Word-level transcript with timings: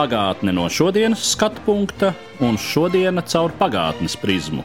Pagātne 0.00 0.54
no 0.56 0.62
šodienas 0.72 1.20
skatu 1.34 1.60
punkta 1.66 2.14
un 2.40 2.54
šodienas 2.56 3.26
caur 3.34 3.52
pagātnes 3.58 4.14
prizmu. 4.16 4.62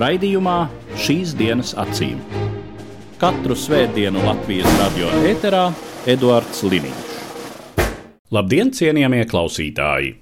Raidījumā 0.00 0.54
šīs 0.96 1.34
dienas 1.36 1.74
acīm. 1.76 2.22
Katru 3.20 3.52
svētdienu 3.52 4.22
Latvijas 4.24 4.78
radio 4.78 5.10
eterā 5.28 5.66
Eduards 6.08 6.62
Liniņš. 6.64 7.12
Labdien, 8.32 8.72
cienījamie 8.72 9.26
klausītāji! 9.28 10.14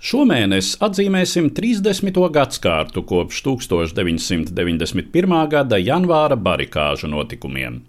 Šomēnes 0.00 0.78
atzīmēsim 0.88 1.52
30. 1.52 2.24
gadsimtu 2.32 3.04
kopš 3.12 3.44
1991. 3.50 5.38
gada 5.52 5.84
janvāra 5.84 6.40
barikāžu 6.48 7.12
notikumiem. 7.12 7.82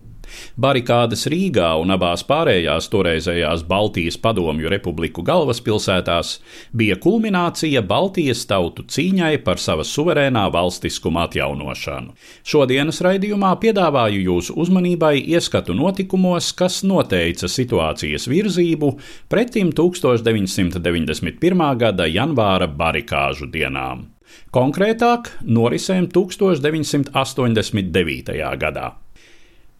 Barikādes 0.60 1.26
Rīgā 1.32 1.72
un 1.82 1.94
abās 1.96 2.24
pārējās 2.28 2.90
toreizējās 2.94 3.64
Baltijas 3.70 4.20
padomju 4.22 4.70
republiku 4.72 5.24
galvaspilsētās 5.26 6.36
bija 6.76 6.98
kulminācija 7.02 7.82
Baltijas 7.86 8.46
tautu 8.50 8.86
cīņai 8.90 9.36
par 9.46 9.58
savas 9.62 9.92
suverēnā 9.96 10.46
valstiskuma 10.54 11.26
atjaunošanu. 11.28 12.14
Šodienas 12.44 13.02
raidījumā 13.06 13.52
piedāvāju 13.64 14.20
jūsu 14.28 14.58
uzmanībai 14.60 15.16
ieskatu 15.36 15.74
notikumos, 15.78 16.52
kas 16.58 16.84
noteica 16.88 17.48
situācijas 17.50 18.28
virzību 18.30 18.94
pretim 19.32 19.72
1991. 19.76 21.78
gada 21.80 22.06
janvāra 22.10 22.68
barikāžu 22.70 23.46
dienām. 23.52 24.08
Konkrētāk, 24.54 25.30
norisēm 25.46 26.08
1989. 26.14 28.34
gadā. 28.62 28.92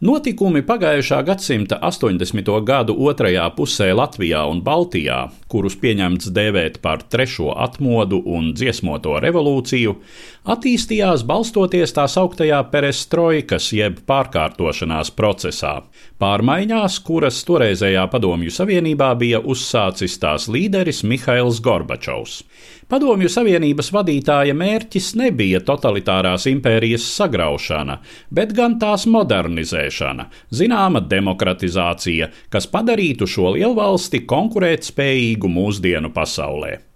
Notikumi 0.00 0.62
pagājušā 0.64 1.18
gadsimta 1.28 1.76
80. 1.84 2.46
gadu 2.64 2.94
otrajā 3.04 3.42
pusē 3.52 3.90
Latvijā 3.92 4.46
un 4.48 4.62
Baltijā, 4.64 5.18
kurus 5.52 5.74
pieņemts 5.82 6.30
dēvēt 6.32 6.78
par 6.80 7.02
trešo 7.12 7.50
atmodu 7.52 8.22
un 8.24 8.54
dziesmoto 8.56 9.18
revolūciju, 9.20 9.92
attīstījās 10.56 11.26
balstoties 11.28 11.92
tā 11.92 12.06
sauktajā 12.08 12.62
perestroikas 12.72 13.68
jeb 13.76 14.00
pārkārtošanās 14.08 15.12
procesā, 15.20 15.74
pārmaiņās, 16.16 16.96
kuras 17.04 17.44
toreizējā 17.44 18.08
Padomju 18.08 18.56
Savienībā 18.56 19.12
bija 19.20 19.44
uzsācis 19.44 20.16
tās 20.24 20.48
līderis 20.48 21.04
Mihails 21.04 21.60
Gorbačovs. 21.60 22.40
Padomju 22.90 23.28
Savienības 23.30 23.92
vadītāja 23.94 24.54
mērķis 24.58 25.12
nebija 25.20 25.60
totalitārās 25.62 26.48
impērijas 26.50 27.04
sagraušana, 27.20 28.00
bet 28.34 28.50
gan 28.56 28.80
tās 28.82 29.06
modernizēšana, 29.06 30.26
zināma 30.50 31.04
demokratizācija, 31.14 32.32
kas 32.50 32.66
padarītu 32.74 33.30
šo 33.30 33.54
lielvalsti 33.54 34.24
konkurētspējīgu 34.34 35.54
mūsdienu 35.54 36.10
pasaulē. 36.16 36.89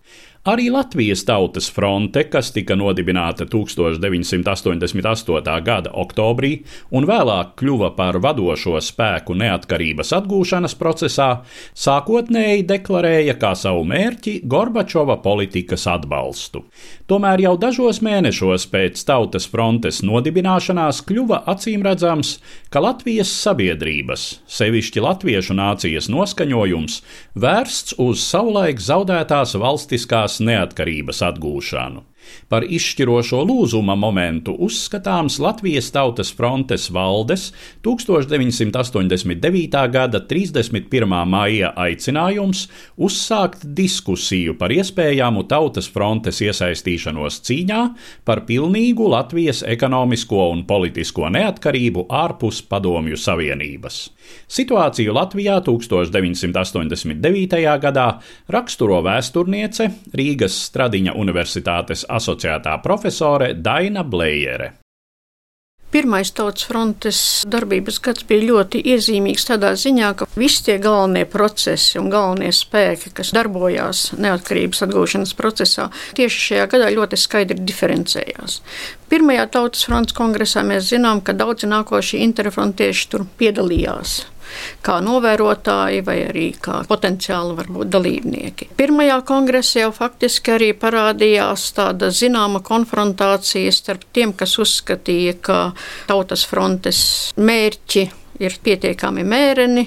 Arī 0.44 0.66
Latvijas 0.68 1.22
Tautas 1.24 1.70
fronte, 1.72 2.26
kas 2.28 2.50
tika 2.52 2.76
nodibināta 2.76 3.46
1988. 3.48 5.54
gada 5.64 5.88
oktobrī 5.96 6.58
un 6.92 7.08
vēlāk 7.08 7.54
kļuva 7.56 7.96
par 7.96 8.20
vadošo 8.20 8.76
spēku 8.84 9.32
neatkarības 9.40 10.12
atgūšanas 10.18 10.76
procesā, 10.76 11.28
sākotnēji 11.72 12.66
deklarēja 12.68 13.38
kā 13.40 13.54
savu 13.56 13.86
mērķi 13.88 14.44
Gorbačova 14.44 15.16
politikas 15.24 15.88
atbalstu. 15.88 16.68
Tomēr 17.08 17.40
jau 17.46 17.54
dažos 17.64 18.02
mēnešos 18.04 18.68
pēc 18.68 19.00
Tautas 19.08 19.48
frontes 19.48 20.02
nodibināšanās 20.04 21.00
kļuva 21.08 21.40
acīmredzams, 21.54 22.34
ka 22.68 22.84
Latvijas 22.84 23.32
sabiedrības, 23.32 24.44
sevišķi 24.44 25.06
latviešu 25.08 25.56
nācijas 25.56 26.12
noskaņojums, 26.12 27.00
vērsts 27.32 27.96
uz 27.96 28.28
savulaik 28.28 28.76
zaudētās 28.92 29.56
valstiskās 29.56 30.33
neatkarības 30.40 31.22
atgūšanu. 31.28 32.02
Par 32.48 32.66
izšķirošo 32.68 33.42
lūzuma 33.48 33.96
momentu 33.98 34.54
uzskatāms 34.66 35.38
Latvijas 35.42 35.90
Tautas 35.94 36.30
frontes 36.34 36.90
valdes 36.92 37.50
1989. 37.86 39.78
gada 39.94 40.20
31. 40.20 41.14
maija 41.28 41.72
aicinājums 41.76 42.66
uzsākt 42.96 43.64
diskusiju 43.76 44.56
par 44.60 44.74
iespējamu 44.74 45.46
Tautas 45.50 45.88
frontes 45.90 46.40
iesaistīšanos 46.44 47.40
cīņā 47.46 47.82
par 48.24 48.44
pilnīgu 48.48 49.08
Latvijas 49.12 49.64
ekonomisko 49.66 50.48
un 50.52 50.64
politisko 50.68 51.30
neatkarību 51.34 52.06
ārpus 52.10 52.62
Padomju 52.68 53.18
Savienības. 53.20 54.00
Situāciju 54.48 55.12
Latvijā 55.14 55.58
1989. 55.64 57.60
gadā 57.82 58.06
raksturo 58.52 59.00
vēsturniece 59.04 59.88
Rīgas 60.16 60.56
Stradiņa 60.68 61.14
Universitātes 61.20 62.04
asociētā 62.14 62.78
profesore 62.84 63.52
Daina 63.54 64.06
Blējere. 64.06 64.72
Pirmais 65.94 66.32
tautas 66.34 66.64
frontes 66.66 67.18
darbības 67.46 68.00
gads 68.02 68.24
bija 68.26 68.48
ļoti 68.48 68.80
iezīmīgs 68.90 69.46
tādā 69.46 69.68
ziņā, 69.78 70.08
ka 70.18 70.26
visi 70.34 70.64
tie 70.66 70.74
galvenie 70.82 71.22
procesi 71.30 72.00
un 72.00 72.08
galvenie 72.10 72.50
spēki, 72.50 73.12
kas 73.14 73.30
darbojās 73.36 74.08
neatkarības 74.18 74.82
atgūšanas 74.88 75.36
procesā, 75.38 75.86
tieši 76.18 76.44
šajā 76.48 76.66
gadā 76.74 76.90
ļoti 76.96 77.20
skaidri 77.28 77.62
diferencējās. 77.62 78.58
Pirmajā 79.06 79.46
tautas 79.54 79.86
frontes 79.86 80.18
kongresā 80.18 80.66
mēs 80.66 80.90
zinām, 80.90 81.22
ka 81.22 81.30
daudzi 81.38 81.70
nākošie 81.70 82.24
interfrontieši 82.26 83.10
tur 83.14 83.28
piedalījās 83.38 84.24
kā 84.84 84.98
novērotāji 85.04 86.02
vai 86.06 86.18
arī 86.28 86.48
kā 86.60 86.80
potenciāli 86.88 87.56
varbūt 87.60 87.92
dalībnieki. 87.94 88.70
Pirmajā 88.78 89.20
kongresā 89.28 89.84
jau 89.84 89.92
faktiski 89.94 90.56
arī 90.56 90.72
parādījās 90.78 91.68
tāda 91.76 92.10
zināma 92.14 92.62
konfrontācija 92.64 93.72
starp 93.74 94.06
tiem, 94.12 94.34
kas 94.36 94.58
uzskatīja, 94.62 95.38
ka 95.44 95.58
tautas 96.10 96.46
frontes 96.48 97.00
mērķi 97.36 98.08
ir 98.42 98.56
pietiekami 98.64 99.24
mēreni 99.26 99.84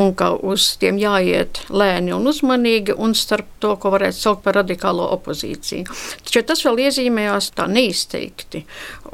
un 0.00 0.14
ka 0.16 0.32
uz 0.34 0.74
tiem 0.80 0.98
jāiet 1.00 1.62
lēni 1.68 2.14
un 2.16 2.28
uzmanīgi, 2.30 2.96
un 2.96 3.14
starp 3.18 3.48
to, 3.62 3.74
ko 3.80 3.92
varētu 3.94 4.16
saukt 4.16 4.44
par 4.44 4.56
radikālo 4.60 5.08
opozīciju. 5.16 5.88
Taču 6.24 6.44
tas 6.46 6.64
vēl 6.66 6.84
iezīmējās 6.86 7.50
tā 7.58 7.66
neizteikti. 7.70 8.64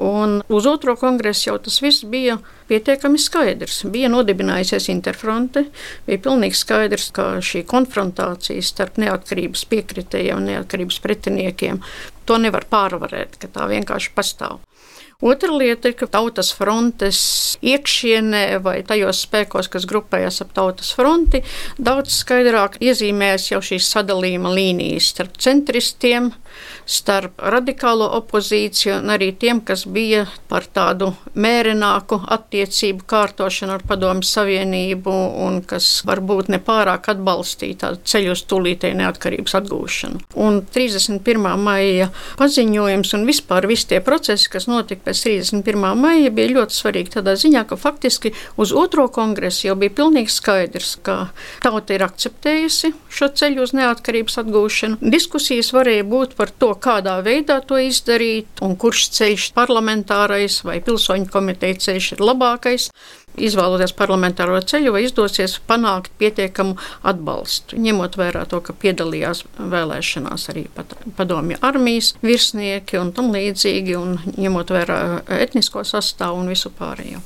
Un 0.02 0.40
uz 0.52 0.68
otro 0.70 0.96
kongresu 1.00 1.50
jau 1.50 1.58
tas 1.62 1.80
viss 1.82 2.06
bija 2.06 2.38
pietiekami 2.70 3.18
skaidrs. 3.20 3.82
Bija 3.92 4.10
nodibinājusies 4.12 4.90
interfronte, 4.92 5.66
bija 6.06 6.22
pilnīgi 6.26 6.58
skaidrs, 6.58 7.10
ka 7.16 7.36
šī 7.44 7.64
konfrontācija 7.68 8.62
starp 8.64 9.00
neatkarības 9.02 9.66
piekritējiem 9.70 10.42
un 10.42 10.50
neatkarības 10.52 11.00
pretiniekiem 11.02 11.82
to 12.26 12.38
nevar 12.42 12.66
pārvarēt, 12.70 13.38
ka 13.40 13.50
tā 13.52 13.68
vienkārši 13.70 14.12
pastāv. 14.16 14.58
Otra 15.20 15.48
lieta 15.56 15.88
ir, 15.88 15.94
ka 15.96 16.04
tautas 16.12 16.50
frontes 16.52 17.18
iekšienē 17.64 18.58
vai 18.60 18.82
tajos 18.84 19.22
spēkos, 19.24 19.70
kas 19.72 19.86
grupējas 19.88 20.42
ap 20.44 20.50
tautas 20.56 20.90
fronti, 20.92 21.40
daudz 21.80 22.18
skaidrāk 22.18 22.76
iezīmējas 22.84 23.46
jau 23.54 23.62
šīs 23.64 23.88
sadalījuma 23.94 24.52
līnijas 24.52 25.08
starp 25.14 25.38
centristiem, 25.40 26.34
starp 26.84 27.40
radikālo 27.40 28.06
opozīciju 28.18 28.98
un 28.98 29.14
arī 29.14 29.30
tiem, 29.40 29.62
kas 29.64 29.86
bija 29.88 30.26
par 30.50 30.68
tādu 30.68 31.10
mērenāku 31.32 32.20
attiecību 32.36 33.08
kārtošanu 33.08 33.76
ar 33.76 33.86
Padomu 33.88 34.24
Savienību 34.26 35.16
un 35.46 35.62
kas 35.68 35.88
varbūt 36.06 36.52
nepārāk 36.52 37.08
atbalstīja 37.14 37.80
tādu 37.86 38.02
ceļu 38.04 38.36
uz 38.36 38.44
tūlītēju 38.52 39.00
neatkarības 39.00 39.56
atgūšanu. 39.62 40.22
Un 40.44 40.60
31. 40.76 41.48
maija 41.56 42.10
paziņojums 42.36 43.16
un 43.16 43.26
vispār 43.28 43.68
visi 43.70 43.90
tie 43.94 44.04
procesi, 44.04 44.52
kas 44.52 44.68
notika 44.68 45.05
pēc 45.06 45.22
31. 45.26 45.86
maija, 46.00 46.32
bija 46.34 46.54
ļoti 46.58 46.76
svarīgi 46.76 47.14
tādā 47.16 47.36
ziņā, 47.38 47.64
ka 47.70 47.78
faktiski 47.80 48.32
uz 48.60 48.74
otro 48.76 49.06
kongresu 49.12 49.68
jau 49.68 49.76
bija 49.78 49.94
pilnīgi 50.00 50.34
skaidrs, 50.34 50.96
ka 51.06 51.16
tauta 51.64 51.96
ir 51.96 52.04
akceptējusi 52.06 52.92
šo 53.16 53.30
ceļu 53.38 53.64
uz 53.64 53.74
neatkarības 53.78 54.40
atgūšanu. 54.42 55.00
Diskusijas 55.16 55.72
varēja 55.76 56.06
būt 56.08 56.36
par 56.38 56.50
to, 56.50 56.72
kādā 56.74 57.18
veidā 57.26 57.60
to 57.66 57.78
izdarīt 57.80 58.62
un 58.66 58.76
kurš 58.80 59.08
ceļš 59.16 59.50
parlamentārais 59.56 60.60
vai 60.66 60.80
pilsoņu 60.84 61.30
komiteja 61.32 61.80
ceļš 61.88 62.12
ir 62.16 62.26
labākais. 62.26 62.90
Izvēloties 63.36 63.94
parlamentāro 63.96 64.58
ceļu, 64.60 64.94
vai 64.96 65.04
izdosies 65.06 65.58
panākt 65.68 66.12
pietiekamu 66.20 66.76
atbalstu, 67.06 67.78
ņemot 67.82 68.18
vērā 68.20 68.46
to, 68.50 68.62
ka 68.64 68.76
piedalījās 68.76 69.44
vēlēšanās 69.58 70.50
arī 70.52 70.66
padomju 71.18 71.60
armijas 71.66 72.14
virsnieki 72.24 73.00
un 73.00 73.14
tam 73.16 73.32
līdzīgi, 73.34 73.96
un 73.98 74.18
ņemot 74.36 74.74
vērā 74.76 75.00
etnisko 75.40 75.84
sastāvu 75.86 76.44
un 76.44 76.54
visu 76.54 76.72
pārējo. 76.76 77.22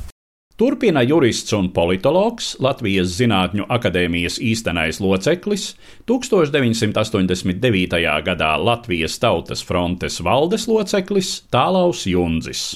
Turpina 0.60 1.00
jurists 1.00 1.54
un 1.56 1.70
politologs, 1.72 2.50
Latvijas 2.60 3.14
Zinātņu 3.16 3.64
akadēmijas 3.72 4.36
īstenais 4.44 4.98
loceklis, 5.00 5.70
1989. 6.04 7.96
gadā 8.26 8.50
Latvijas 8.60 9.16
Tautas 9.22 9.64
frontes 9.64 10.20
valdes 10.20 10.68
loceklis 10.68 11.30
Tālaus 11.48 12.04
Junzis. 12.04 12.74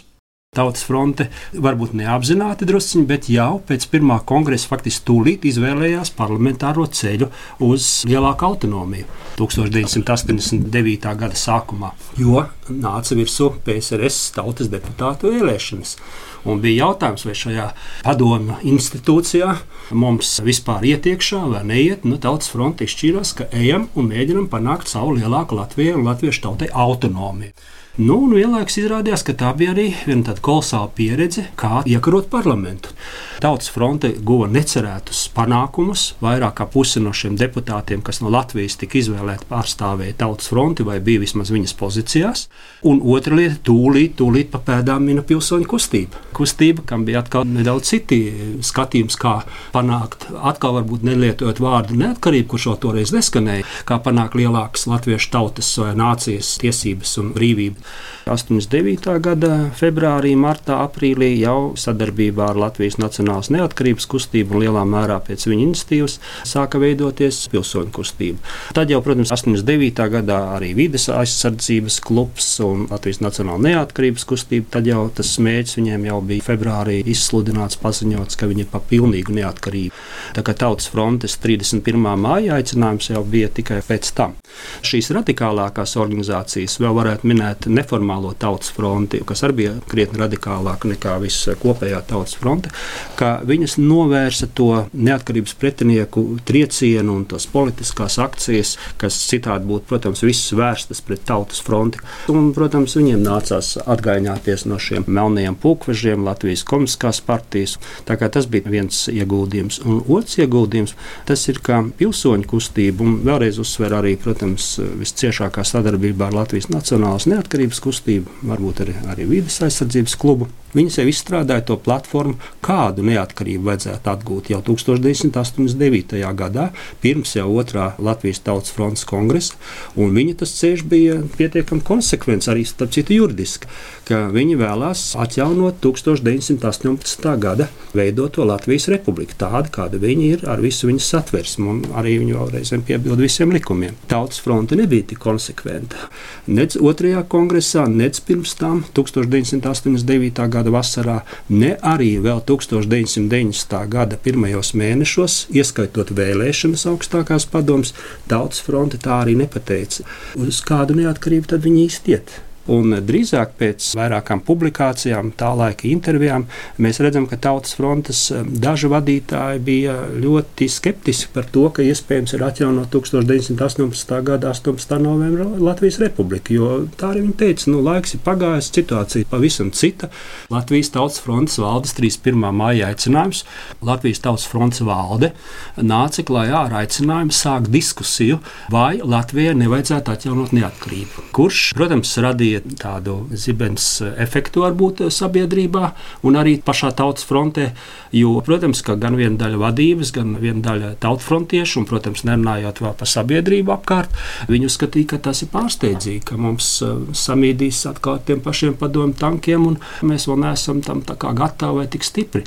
Tautas 0.54 0.84
fronte 0.86 1.28
varbūt 1.52 1.96
neapzināti 1.98 2.68
drusciņi, 2.68 3.06
bet 3.10 3.28
jau 3.32 3.58
pēc 3.66 3.88
pirmā 3.90 4.20
kongresa 4.28 4.70
faktiski 4.70 5.06
tūlīt 5.08 5.46
izvēlējās 5.50 6.12
parlamentāro 6.14 6.86
ceļu 6.86 7.30
uz 7.66 7.88
lielāku 8.08 8.46
autonomiju 8.48 9.08
1989. 9.40 11.08
gada 11.18 11.38
sākumā, 11.38 11.90
jo 12.20 12.44
nāca 12.70 13.18
virsū 13.18 13.50
PSRS 13.66 14.30
tautas 14.36 14.70
deputātu 14.72 15.34
vēlēšanas. 15.34 15.96
Un 16.44 16.60
bija 16.60 16.84
jautājums, 16.84 17.24
vai 17.24 17.34
šajā 17.40 17.68
padomju 18.04 18.58
institūcijā 18.68 19.54
mums 19.96 20.36
vispār 20.44 20.84
ietiekšā 20.92 21.40
vai 21.50 21.62
neiet. 21.70 22.04
Nu, 22.04 22.18
tautas 22.20 22.50
fronte 22.52 22.84
izšķīrās, 22.84 23.32
ka 23.38 23.48
ejam 23.56 23.88
un 23.96 24.10
mēģinam 24.12 24.50
panākt 24.52 24.92
savu 24.92 25.16
lielāku 25.16 25.56
Latviju 25.56 25.96
un 25.98 26.10
latviešu 26.10 26.44
tautai 26.44 26.68
autonomiju. 26.68 27.56
Nu, 27.94 28.16
un 28.24 28.32
vienlaikus 28.34 28.74
izrādījās, 28.80 29.22
ka 29.22 29.36
tā 29.38 29.52
bija 29.54 29.70
arī 29.70 29.84
viena 30.02 30.26
tāda 30.26 30.42
kolosāla 30.42 30.88
pieredze, 30.98 31.44
kā 31.54 31.84
iekarot 31.86 32.26
parlamentu. 32.26 32.90
Tautas 33.38 33.68
fronte 33.70 34.08
guva 34.18 34.48
necerētus 34.50 35.20
panākumus. 35.36 36.08
Vairāk 36.18 36.56
kā 36.58 36.66
puse 36.72 36.98
no 36.98 37.12
šiem 37.14 37.36
deputātiem, 37.38 38.02
kas 38.02 38.18
no 38.18 38.32
Latvijas 38.34 38.74
tika 38.80 38.98
izvēlēti, 38.98 39.46
pārstāvēja 39.46 40.16
tautas 40.24 40.50
fronti 40.50 40.82
vai 40.82 40.96
bija 41.06 41.22
vismaz 41.22 41.52
viņas 41.54 41.76
pozīcijās. 41.78 42.42
Un 42.82 42.98
otra 43.14 43.38
lieta- 43.38 43.60
tūlīt, 43.68 44.16
tūlīt 44.18 44.50
pa 44.50 44.58
pēdām 44.58 45.06
mina 45.06 45.22
pilsoņu 45.22 45.70
kustība. 45.70 46.18
Kustība, 46.34 46.82
kam 46.84 47.04
bija 47.04 47.22
atkal 47.22 47.46
nedaudz 47.46 47.92
citi 47.94 48.58
skatījums, 48.58 49.14
kā 49.14 49.44
panākt, 49.72 50.26
atkal 50.42 50.82
varbūt 50.82 51.06
nelietojot 51.06 51.62
vārdu 51.62 51.94
neatkarību, 51.94 52.48
kurš 52.48 52.66
jau 52.66 52.76
toreiz 52.76 53.12
neskanēja, 53.12 53.62
kā 53.86 54.02
panākt 54.02 54.34
lielākas 54.34 54.88
latviešu 54.90 55.30
tautas 55.30 55.78
vai 55.78 55.94
nācijas 55.94 56.58
tiesības 56.58 57.18
un 57.18 57.32
brīvību. 57.34 57.83
89. 58.24 59.18
gada 59.20 59.50
februārī, 59.76 60.30
martā, 60.40 60.78
aprīlī 60.86 61.34
jau 61.42 61.74
sadarbībā 61.76 62.46
ar 62.54 62.60
Latvijas 62.62 62.96
Nacionālās 62.96 63.50
neatkarības 63.52 64.06
kustību 64.08 64.56
un 64.56 64.62
lielā 64.62 64.84
mērā 64.88 65.18
pēc 65.26 65.44
viņa 65.50 65.66
iniciatīvas 65.66 66.14
sāka 66.48 66.80
veidoties 66.80 67.42
pilsoņu 67.52 67.92
kustība. 67.92 68.40
Tad 68.76 68.92
jau, 68.94 69.02
protams, 69.04 69.32
89. 69.36 70.06
gadā 70.14 70.38
arī 70.54 70.70
vides 70.78 71.10
aizsardzības 71.12 71.98
klubs 72.06 72.48
un 72.64 72.86
Latvijas 72.88 73.20
Nacionāla 73.20 73.60
neatkarības 73.68 74.24
kustība. 74.30 74.70
Tad 74.78 74.88
jau 74.88 75.04
tas 75.12 75.34
mērķis 75.44 75.76
viņiem 75.82 76.08
jau 76.08 76.22
bija 76.24 76.48
februārī 76.48 77.02
izsludināts, 77.12 77.76
paziņots, 77.84 78.40
ka 78.40 78.48
viņi 78.48 78.64
ir 78.64 78.72
pa 78.72 78.80
pilnīgu 78.80 79.36
neatkarību. 79.36 80.00
Tā 80.38 80.46
kā 80.48 80.56
Tautas 80.64 80.88
frontes 80.88 81.36
31. 81.44 82.00
māja 82.24 82.56
aicinājums 82.56 83.12
jau 83.12 83.20
bija 83.28 83.52
tikai 83.52 83.82
pēc 83.84 84.14
tam. 84.16 84.38
Šīs 84.86 85.12
radikālākās 85.12 85.96
organizācijas 86.00 86.80
vēl 86.80 86.96
varētu 86.96 87.28
minēt 87.28 87.68
neformālo 87.74 88.32
tautas 88.38 88.72
fronti, 88.74 89.20
kas 89.26 89.44
arī 89.46 89.58
bija 89.62 89.74
krietni 89.90 90.20
radikālāka 90.22 90.90
nekā 90.90 91.16
visa 91.22 91.56
kopējā 91.60 92.00
tautas 92.08 92.36
fronte, 92.38 92.72
ka 93.18 93.36
viņas 93.46 93.76
novērsa 93.80 94.48
to 94.56 94.70
neatkarības 94.92 95.56
pretinieku 95.60 96.24
triecienu 96.46 97.18
un 97.18 97.26
tās 97.30 97.46
politiskās 97.50 98.18
akcijas, 98.22 98.74
kas 99.00 99.18
citādi 99.30 99.68
būtu, 99.70 99.88
protams, 99.90 100.24
visas 100.26 100.54
vērstas 100.56 101.02
pret 101.04 101.24
tautas 101.28 101.62
fronti. 101.64 102.00
Un, 102.32 102.52
protams, 102.56 102.96
viņiem 102.98 103.22
nācās 103.24 103.74
atgaiņāties 103.80 104.66
no 104.70 104.78
šiem 104.80 105.06
melnajiem 105.06 105.56
pulkvežiem, 105.60 106.24
Latvijas 106.24 106.64
komiskās 106.68 107.20
partijas. 107.24 107.76
Tā 108.08 108.18
kā 108.20 108.28
tas 108.32 108.48
bija 108.50 108.70
viens 108.70 109.04
ieguldījums. 109.12 109.80
Un 109.84 110.02
otrs 110.02 110.38
ieguldījums 110.42 110.94
tas 111.28 111.44
ir, 111.50 111.60
ka 111.64 111.82
pilsoņu 111.98 112.48
kustība, 112.50 113.04
un 113.04 113.18
vēlreiz 113.26 113.60
uzsver 113.62 113.94
arī, 113.98 114.14
protams, 114.20 114.74
visciešākā 115.00 115.64
sadarbībā 115.66 116.28
ar 116.28 116.38
Latvijas 116.42 116.70
Nacionālās 116.72 117.28
neatkarības 117.30 117.63
kustību, 117.84 118.40
varbūt 118.50 118.84
arī, 118.84 118.94
arī 119.12 119.26
vidas 119.30 119.60
aizsardzības 119.64 120.16
klubu. 120.20 120.48
Viņi 120.74 120.90
sev 120.90 121.10
izstrādāja 121.10 121.64
to 121.68 121.76
platformu, 121.78 122.34
kādu 122.64 123.04
neatkarību 123.06 123.68
vajadzētu 123.70 124.10
atgūt 124.10 124.50
jau 124.50 124.60
1989. 124.66 126.18
gadā, 126.34 126.68
pirms 127.02 127.36
jau 127.36 127.46
otrā 127.54 127.92
Latvijas 128.02 128.42
Tautas 128.44 128.74
fronts 128.74 129.06
kongresa. 129.08 129.54
Viņa 129.94 130.38
tas 130.42 130.54
ceļš 130.58 130.84
bija 130.90 131.20
pietiekami 131.38 131.84
konsekvents, 131.86 132.50
arī 132.50 132.64
starp 132.66 132.94
citu 132.94 133.14
juridiski, 133.18 133.70
ka 134.08 134.26
viņi 134.34 134.58
vēlās 134.60 135.04
atjaunot 135.20 135.78
1918. 135.84 137.30
gada 137.40 137.68
veidoto 137.94 138.44
Latvijas 138.46 138.88
republiku, 138.92 139.36
tādu, 139.38 139.70
kāda 139.74 140.00
viņi 140.02 140.28
ir 140.34 140.44
ar 140.50 140.62
visu 140.64 140.88
viņas 140.90 141.10
satversmi, 141.14 141.68
un 141.70 141.82
arī 142.00 142.18
viņi 142.22 142.36
vēlreiz 142.36 142.74
piebilda 142.84 143.22
visiem 143.22 143.54
likumiem. 143.54 143.94
Tautas 144.10 144.42
fronte 144.44 144.76
nebija 144.78 145.06
tik 145.12 145.22
konsekventa. 145.22 146.10
Nec 146.50 146.76
otrajā 146.76 147.22
kongresā, 147.30 147.86
nec 147.88 148.18
pirms 148.26 148.56
tam 148.58 148.82
1989. 148.96 150.42
gada 150.52 150.63
gada 150.64 150.72
vasarā, 150.72 151.18
ne 151.48 151.74
arī 151.82 152.16
vēl 152.24 152.40
1990. 152.48 153.76
gada 153.88 154.16
pirmajos 154.16 154.72
mēnešos, 154.74 155.48
ieskaitot 155.52 156.14
vēlēšanas 156.16 156.86
augstākās 156.88 157.46
padomus, 157.50 157.94
Tautas 158.28 158.62
fronte 158.64 158.98
tā 158.98 159.20
arī 159.20 159.36
nepateica, 159.36 160.04
uz 160.36 160.62
kādu 160.64 160.96
neatkarību 160.96 161.52
tad 161.52 161.64
viņi 161.64 161.86
īsti 161.88 162.16
iet. 162.16 162.40
Un 162.72 162.96
drīzāk 163.04 163.58
pēc 163.60 163.90
vairākām 163.98 164.40
publikācijām, 164.44 165.34
tā 165.36 165.50
laika 165.56 165.84
intervijām, 165.90 166.46
mēs 166.80 167.00
redzam, 167.04 167.26
ka 167.28 167.36
Tautas 167.36 167.76
frontes 167.76 168.22
um, 168.32 168.48
daži 168.62 168.88
vadītāji 168.88 169.60
bija 169.64 169.96
ļoti 170.16 170.68
skeptiski 170.72 171.28
par 171.34 171.48
to, 171.52 171.66
ka 171.74 171.84
iespējams 171.84 172.32
ir 172.36 172.44
atjaunot 172.46 172.88
1918. 172.94 174.14
gada 174.24 174.54
18. 174.54 174.96
novembra 175.04 175.46
Latvijas 175.60 176.00
republiku. 176.00 176.54
Jo 176.56 176.70
tā 176.96 177.10
arī 177.12 177.26
viņi 177.26 177.36
teica, 177.42 177.68
nu, 177.74 177.82
laiks 177.84 178.16
ir 178.16 178.24
pagājis, 178.24 178.70
situācija 178.72 179.28
pavisam 179.28 179.68
cita. 179.76 180.08
Latvijas 180.52 180.92
Tautas 180.94 181.20
frontes 181.20 181.60
valdes 181.60 181.92
31. 181.98 182.48
maija 182.56 182.88
aicinājums. 182.94 183.44
Latvijas 183.84 184.24
Tautas 184.24 184.48
frontes 184.48 184.80
valde 184.84 185.34
nāca 185.76 186.24
klajā 186.24 186.64
ar 186.70 186.78
aicinājumu 186.80 187.34
sākt 187.34 187.68
diskusiju, 187.74 188.40
vai 188.72 189.02
Latvijai 189.04 189.56
nevajadzētu 189.60 190.16
atjaunot 190.16 190.56
neatkarību. 190.56 191.28
Kurš, 191.34 191.62
protams, 191.76 192.16
radīja 192.24 192.53
radīja 192.54 192.78
tādu 192.78 193.26
zibens 193.32 194.02
efektu 194.02 194.64
varbūt 194.64 195.04
sabiedrībā 195.10 195.92
un 196.24 196.36
arī 196.36 196.60
pašā 196.62 196.94
tautas 196.96 197.24
frontē. 197.24 197.72
Jo, 198.14 198.40
protams, 198.46 198.82
ka 198.82 198.94
gan 198.94 199.16
viena 199.16 199.36
daļa 199.38 199.58
vadības, 199.58 200.12
gan 200.14 200.36
viena 200.38 200.62
daļa 200.62 200.92
tautfrontiešu, 201.02 201.80
un, 201.80 201.86
protams, 201.88 202.24
nerunājot 202.24 202.80
vēl 202.80 202.94
par 202.94 203.10
sabiedrību 203.10 203.72
apkārt, 203.74 204.12
viņi 204.48 204.68
uzskatīja, 204.68 205.08
ka 205.14 205.18
tas 205.28 205.42
ir 205.42 205.50
pārsteidzīgi, 205.50 206.22
ka 206.28 206.38
mums 206.38 206.68
uh, 206.84 207.08
samīdīs 207.10 207.82
atkal 207.90 208.20
tiem 208.22 208.42
pašiem 208.44 208.76
padomu 208.78 209.16
tankiem, 209.18 209.66
un 209.66 209.80
mēs 210.06 210.28
vēl 210.30 210.38
neesam 210.44 210.82
tam 210.84 211.02
gatavi 211.04 211.80
vai 211.80 211.88
tik 211.90 212.06
stipri. 212.06 212.44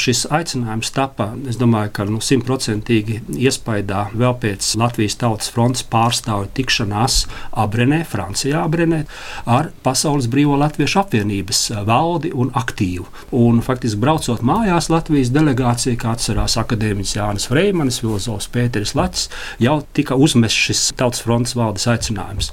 Šis 0.00 0.24
aicinājums 0.32 0.92
tapa, 0.96 1.34
es 1.50 1.60
domāju, 1.60 1.92
ka 1.98 2.08
nu, 2.08 2.22
simtprocentīgi 2.24 3.20
iespaidā 3.36 4.06
vēl 4.16 4.38
pēc 4.40 4.72
Latvijas 4.80 5.18
tautas 5.20 5.52
frontes 5.52 5.84
pārstāvju 5.90 6.48
tikšanās 6.56 7.26
Abrenē, 7.60 8.00
Francijā 8.08 8.64
Abrenē, 8.64 9.02
ar 9.50 9.70
Pasaules 9.82 10.28
Brīvo 10.30 10.54
Latviešu 10.60 11.00
apvienības 11.02 11.60
eh, 11.72 11.80
valdi 11.86 12.30
un 12.34 12.52
aktīvu. 12.54 13.06
Un, 13.36 13.58
faktiski 13.64 13.98
braucot 14.00 14.44
mājās, 14.46 14.90
Latvijas 14.92 15.32
delegācija, 15.34 15.98
kā 15.98 16.14
atcerās 16.14 16.54
akadēmiķis 16.60 17.16
Jānis 17.16 17.48
Freimanis, 17.50 17.98
filozofs 18.02 18.50
Pēteris 18.54 18.94
Lacis, 18.98 19.26
jau 19.62 19.80
tika 19.96 20.18
uzmests 20.18 20.66
šis 20.68 20.82
Tautas 20.98 21.24
frontes 21.24 21.56
valdes 21.58 21.88
aicinājums. 21.90 22.52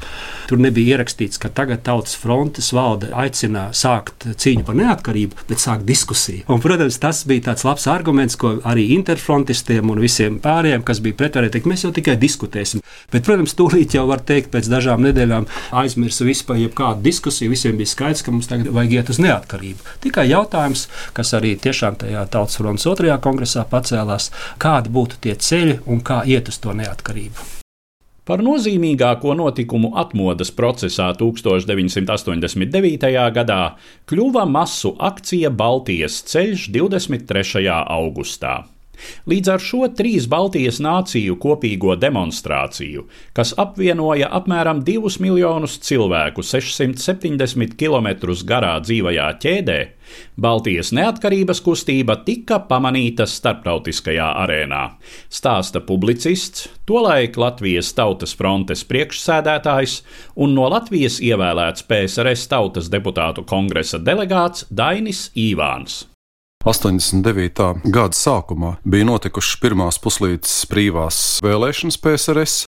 Tur 0.50 0.62
nebija 0.64 0.98
ierakstīts, 0.98 1.38
ka 1.42 1.52
tagad 1.54 1.84
Tautas 1.86 2.18
frontes 2.18 2.72
valde 2.74 3.12
aicina 3.14 3.68
sākt 3.78 4.26
cīņu 4.34 4.66
par 4.66 4.80
neatkarību, 4.80 5.46
bet 5.52 5.62
sākt 5.62 5.86
diskusiju. 5.88 6.48
Un, 6.50 6.64
protams, 6.64 6.98
tas 7.04 7.22
bija 7.30 7.52
tāds 7.52 7.68
labs 7.68 7.86
arguments, 7.92 8.40
ko 8.40 8.56
arī 8.66 8.88
interfrontistiem 8.98 9.94
un 9.94 10.02
visiem 10.02 10.42
pārējiem, 10.42 10.86
kas 10.88 11.04
bija 11.06 11.20
pretvarēji 11.22 11.58
teikt, 11.58 11.70
mēs 11.70 11.86
jau 11.86 11.94
tikai 11.94 12.18
diskutēsim. 12.22 12.82
Bet, 13.14 13.26
protams, 13.28 13.54
tūlīt 13.58 13.98
jau 13.98 14.08
var 14.10 14.24
teikt, 14.26 14.50
pēc 14.56 14.70
dažām 14.72 15.06
nedēļām 15.06 15.46
aizmirsa 15.78 16.26
vispār 16.28 16.64
jebkādu 16.64 16.87
kādu 16.88 17.04
diskusiju, 17.04 17.52
visiem 17.52 17.78
bija 17.78 17.92
skaidrs, 17.92 18.24
ka 18.24 18.32
mums 18.32 18.48
tagad 18.48 18.72
vajag 18.74 18.94
iet 18.98 19.10
uz 19.12 19.20
neatkarību. 19.24 19.80
Tikai 20.04 20.30
jautājums, 20.32 20.88
kas 21.18 21.34
arī 21.38 21.56
tiešām 21.60 21.96
tajā 22.00 22.24
Tautas 22.32 22.58
fronts 22.62 22.88
otrajā 22.88 23.18
kongresā 23.24 23.66
pacēlās, 23.68 24.32
kādi 24.62 24.94
būtu 24.94 25.16
tie 25.22 25.36
ceļi 25.36 25.80
un 25.86 26.02
kā 26.02 26.24
iet 26.26 26.50
uz 26.52 26.58
to 26.64 26.74
neatkarību. 26.78 27.36
Par 28.28 28.42
nozīmīgāko 28.44 29.34
notikumu 29.40 29.94
atmodas 29.96 30.52
procesā 30.52 31.14
1989. 31.16 33.32
gadā 33.38 33.62
kļuva 34.12 34.44
masu 34.52 34.92
akcija 35.00 35.50
Baltijas 35.50 36.24
ceļš 36.28 36.68
23. 36.76 37.72
augustā. 37.72 38.77
Līdz 39.30 39.54
ar 39.54 39.64
šo 39.64 39.88
trīs 39.98 40.28
Baltijas 40.32 40.82
nāciju 40.84 41.38
kopīgo 41.42 41.96
demonstrāciju, 42.00 43.08
kas 43.38 43.54
apvienoja 43.58 44.32
apmēram 44.40 44.84
2 44.88 45.18
miljonus 45.24 45.78
cilvēku 45.84 46.46
670 46.46 47.78
km 47.80 48.10
garā 48.48 48.78
dzīvajā 48.84 49.30
ķēdē, 49.44 49.80
Baltijas 50.40 50.92
neatkarības 50.96 51.62
kustība 51.66 52.18
tika 52.28 52.60
pamanīta 52.70 53.28
starptautiskajā 53.28 54.28
arēnā. 54.44 54.84
Stāsta 55.34 55.82
publicists, 55.84 56.68
tolaik 56.90 57.40
Latvijas 57.42 57.92
Tautas 57.98 58.36
frontes 58.38 58.86
priekšsēdētājs 58.88 60.02
un 60.44 60.56
no 60.58 60.70
Latvijas 60.72 61.20
ievēlēts 61.24 61.88
PSRS 61.90 62.48
Tautas 62.54 62.92
deputātu 62.94 63.46
kongresa 63.48 64.00
delegāts 64.00 64.68
Dainis 64.72 65.28
Īvāns. 65.36 66.06
89. 66.66 67.82
gada 67.86 68.18
sākumā 68.18 68.76
bija 68.84 69.08
notikušas 69.08 69.60
pirmās 69.62 70.00
puslīdes 70.04 70.66
brīvās 70.72 71.40
vēlēšanas 71.46 72.00
PSRS, 72.04 72.67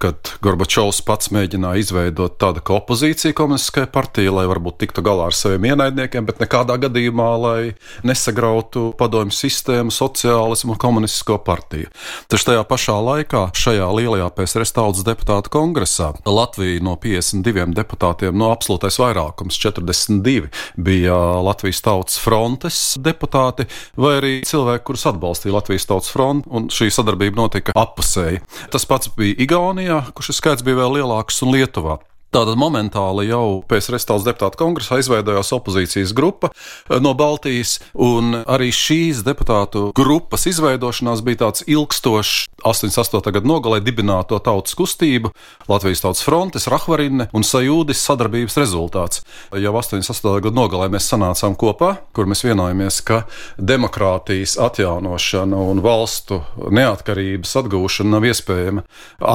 kad 0.00 0.32
Gorbačovs 0.44 1.00
pats 1.06 1.30
mēģināja 1.34 1.82
izveidot 1.82 2.36
tādu 2.40 2.62
kā 2.64 2.76
opozīciju 2.76 3.34
komunistiskajai 3.36 3.88
partijai, 3.92 4.34
lai 4.34 4.44
varbūt 4.50 4.78
tiktu 4.82 5.04
galā 5.06 5.30
ar 5.30 5.36
saviem 5.36 5.64
ienaidniekiem, 5.70 6.26
bet 6.28 6.42
nekādā 6.42 6.76
gadījumā, 6.86 7.28
lai 7.40 7.60
nesagrautu 8.06 8.90
padomju 8.98 9.34
sistēmu, 9.34 9.94
sociālismu 9.94 10.74
un 10.74 10.80
komunistisko 10.82 11.38
partiju. 11.46 11.88
Taču 12.30 12.50
tajā 12.50 12.66
pašā 12.68 12.96
laikā 13.08 13.46
šajā 13.56 13.88
lielajā 13.96 14.28
PSRS 14.36 14.76
tautas 14.76 15.06
deputātu 15.06 15.52
kongresā 15.56 16.12
Latvija 16.26 16.84
no 16.84 16.96
52 17.00 17.72
deputātiem, 17.76 18.36
no 18.36 18.52
absolūtais 18.54 19.00
vairākums 19.00 19.58
42 19.62 20.50
bija 20.76 21.16
Latvijas 21.46 21.82
tautas 21.84 22.20
frontes 22.20 22.82
deputāti 23.00 23.66
vai 23.96 24.16
arī 24.20 24.34
cilvēki, 24.46 24.84
kurus 24.86 25.06
atbalstīja 25.10 25.56
Latvijas 25.56 25.88
tautas 25.88 26.12
fronte, 26.12 26.50
un 26.52 26.68
šī 26.72 26.90
sadarbība 26.92 27.40
notika 27.40 27.74
appusēji. 27.76 28.42
Tas 28.72 28.86
pats 28.88 29.12
bija 29.16 29.36
Igaunijā. 29.46 29.85
Igaunijā, 29.86 30.12
kur 30.18 30.26
šis 30.26 30.40
skaits 30.40 30.64
bija 30.66 30.80
vēl 30.80 30.96
lielāks, 30.98 31.38
un 31.46 31.52
Lietuvā. 31.54 32.00
Tātad 32.36 32.58
momentāli 32.60 33.30
jau 33.30 33.62
pēc 33.64 33.86
Restāles 33.94 34.26
deputātu 34.26 34.58
kongresa 34.60 34.98
izveidojās 35.00 35.54
opozīcijas 35.56 36.10
grupa 36.12 36.50
eh, 36.52 36.98
no 37.00 37.14
Baltijas, 37.16 37.78
un 37.96 38.42
arī 38.44 38.66
šīs 38.76 39.22
deputātu 39.24 39.86
grupas 39.96 40.44
izveidošanās 40.50 41.22
bija 41.24 41.46
tāds 41.46 41.64
ilgstošs 41.64 42.50
88. 42.60 43.32
gada 43.32 43.48
nogalē 43.48 43.78
dibināto 43.80 44.36
tautas 44.44 44.76
kustību, 44.76 45.30
Latvijas 45.70 46.04
tautas 46.04 46.20
frontes, 46.26 46.66
Rahvarine 46.68 47.30
un 47.32 47.46
Sajūdis 47.46 48.02
sadarbības 48.04 48.58
rezultāts. 48.60 49.22
Jau 49.56 49.72
88. 49.80 50.34
gada 50.44 50.52
nogalē 50.58 50.90
mēs 50.92 51.08
sanācām 51.08 51.56
kopā, 51.56 51.94
kur 52.12 52.28
mēs 52.28 52.44
vienojāmies, 52.44 53.00
ka 53.06 53.22
demokrātijas 53.56 54.58
atjaunošana 54.66 55.62
un 55.70 55.80
valstu 55.84 56.42
neatkarības 56.68 57.56
atgūšana 57.62 58.18
nav 58.18 58.28
iespējama 58.28 58.84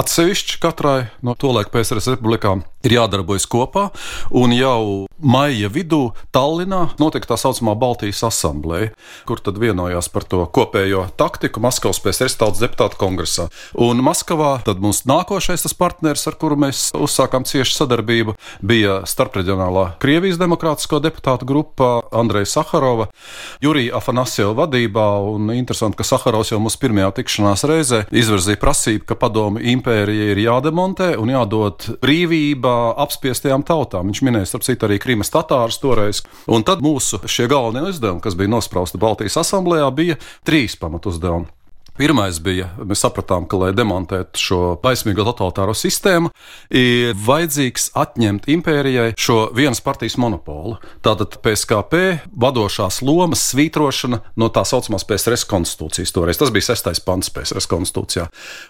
atsevišķi 0.01 0.61
katrai 0.61 0.99
no 1.25 1.33
tolaik 1.33 1.73
PSRS 1.73 2.13
republikām 2.13 2.61
ir 2.87 2.97
jādarbojas 2.97 3.47
kopā. 3.49 3.89
Un 4.29 4.53
jau 4.55 5.07
maija 5.21 5.69
vidū 5.71 6.11
Tallinā 6.33 6.91
notika 7.01 7.33
tā 7.33 7.37
saucamā 7.39 7.75
Baltijas 7.79 8.23
asamblēja, 8.27 8.91
kur 9.29 9.41
tad 9.43 9.59
vienojās 9.61 10.09
par 10.11 10.25
to 10.27 10.43
kopējo 10.45 11.05
taktiku 11.19 11.61
Maskavas 11.63 12.01
tautas 12.01 12.61
deputātu 12.61 12.99
kongresā. 13.01 13.47
Un 13.77 14.01
Maskavā 14.05 14.53
tad 14.65 14.81
mums 14.83 15.03
nākošais 15.09 15.65
tas 15.65 15.75
partneris, 15.77 16.25
ar 16.29 16.37
kuru 16.41 16.57
mēs 16.65 16.89
uzsākām 16.97 17.45
ciešu 17.47 17.75
sadarbību, 17.77 18.35
bija 18.65 19.01
starpreģionālā 19.09 19.85
Krievijas 20.01 20.39
demokrātisko 20.41 21.01
deputātu 21.03 21.47
grupa 21.49 21.91
Andreja 22.11 22.49
Saharova, 22.49 23.09
Jurija 23.63 23.97
Afanasjeva 23.99 24.55
vadībā. 24.63 25.07
Un 25.31 25.51
interesanti, 25.53 25.99
ka 25.99 26.07
Saharovs 26.07 26.53
jau 26.53 26.61
mūsu 26.63 26.79
pirmajā 26.81 27.11
tikšanās 27.19 27.65
reizē 27.69 28.03
izvirzīja 28.09 28.59
prasību, 28.61 29.05
ka 29.09 29.17
padomu 29.19 29.61
impērija 29.73 30.31
ir 30.33 30.43
jādemontē 30.45 31.13
un 31.21 31.33
jādod 31.33 31.87
brīvība 32.01 32.70
apspiestajām 33.05 33.65
tautām. 33.67 34.11
Viņš 34.11 34.23
minēja, 34.27 34.49
starp 34.51 34.67
citu, 34.67 34.87
arī 34.87 34.99
Krimas 35.01 35.33
tatārus 35.33 35.79
toreiz. 35.81 36.23
Un 36.51 36.65
tad 36.67 36.83
mūsu 36.85 37.21
šie 37.29 37.49
galvenie 37.51 37.87
uzdevumi, 37.89 38.23
kas 38.23 38.37
bija 38.39 38.51
nosprausti 38.51 39.01
Baltijas 39.01 39.39
asamblējā, 39.43 39.89
bija 39.95 40.19
trīs 40.47 40.77
pamatuzdevumi. 40.81 41.60
Pirmais 41.99 42.37
bija, 42.39 42.69
mēs 42.87 43.01
sapratām, 43.03 43.43
ka, 43.51 43.57
lai 43.59 43.73
demontētu 43.75 44.39
šo 44.39 44.57
baismīgo 44.79 45.25
totalitāro 45.27 45.73
sistēmu, 45.75 46.29
ir 46.71 47.17
vajadzīgs 47.19 47.89
atņemt 47.99 48.47
impērijai 48.53 49.09
šo 49.19 49.49
vienas 49.51 49.83
partijas 49.83 50.15
monopolu. 50.21 50.77
Tātad 51.03 51.35
PSKP 51.43 51.99
vadošās 52.31 53.01
lomas 53.03 53.43
svītrošana 53.51 54.21
no 54.39 54.49
tā 54.55 54.63
saucamās 54.69 55.03
PSRS 55.09 55.43
konstitūcijas. 55.51 56.13
Toreiz 56.15 56.39
tas 56.39 56.53
bija 56.55 56.69
sestais 56.69 57.03
pants 57.03 57.27
PSRS 57.35 57.67
konstitūcijā. 57.73 58.29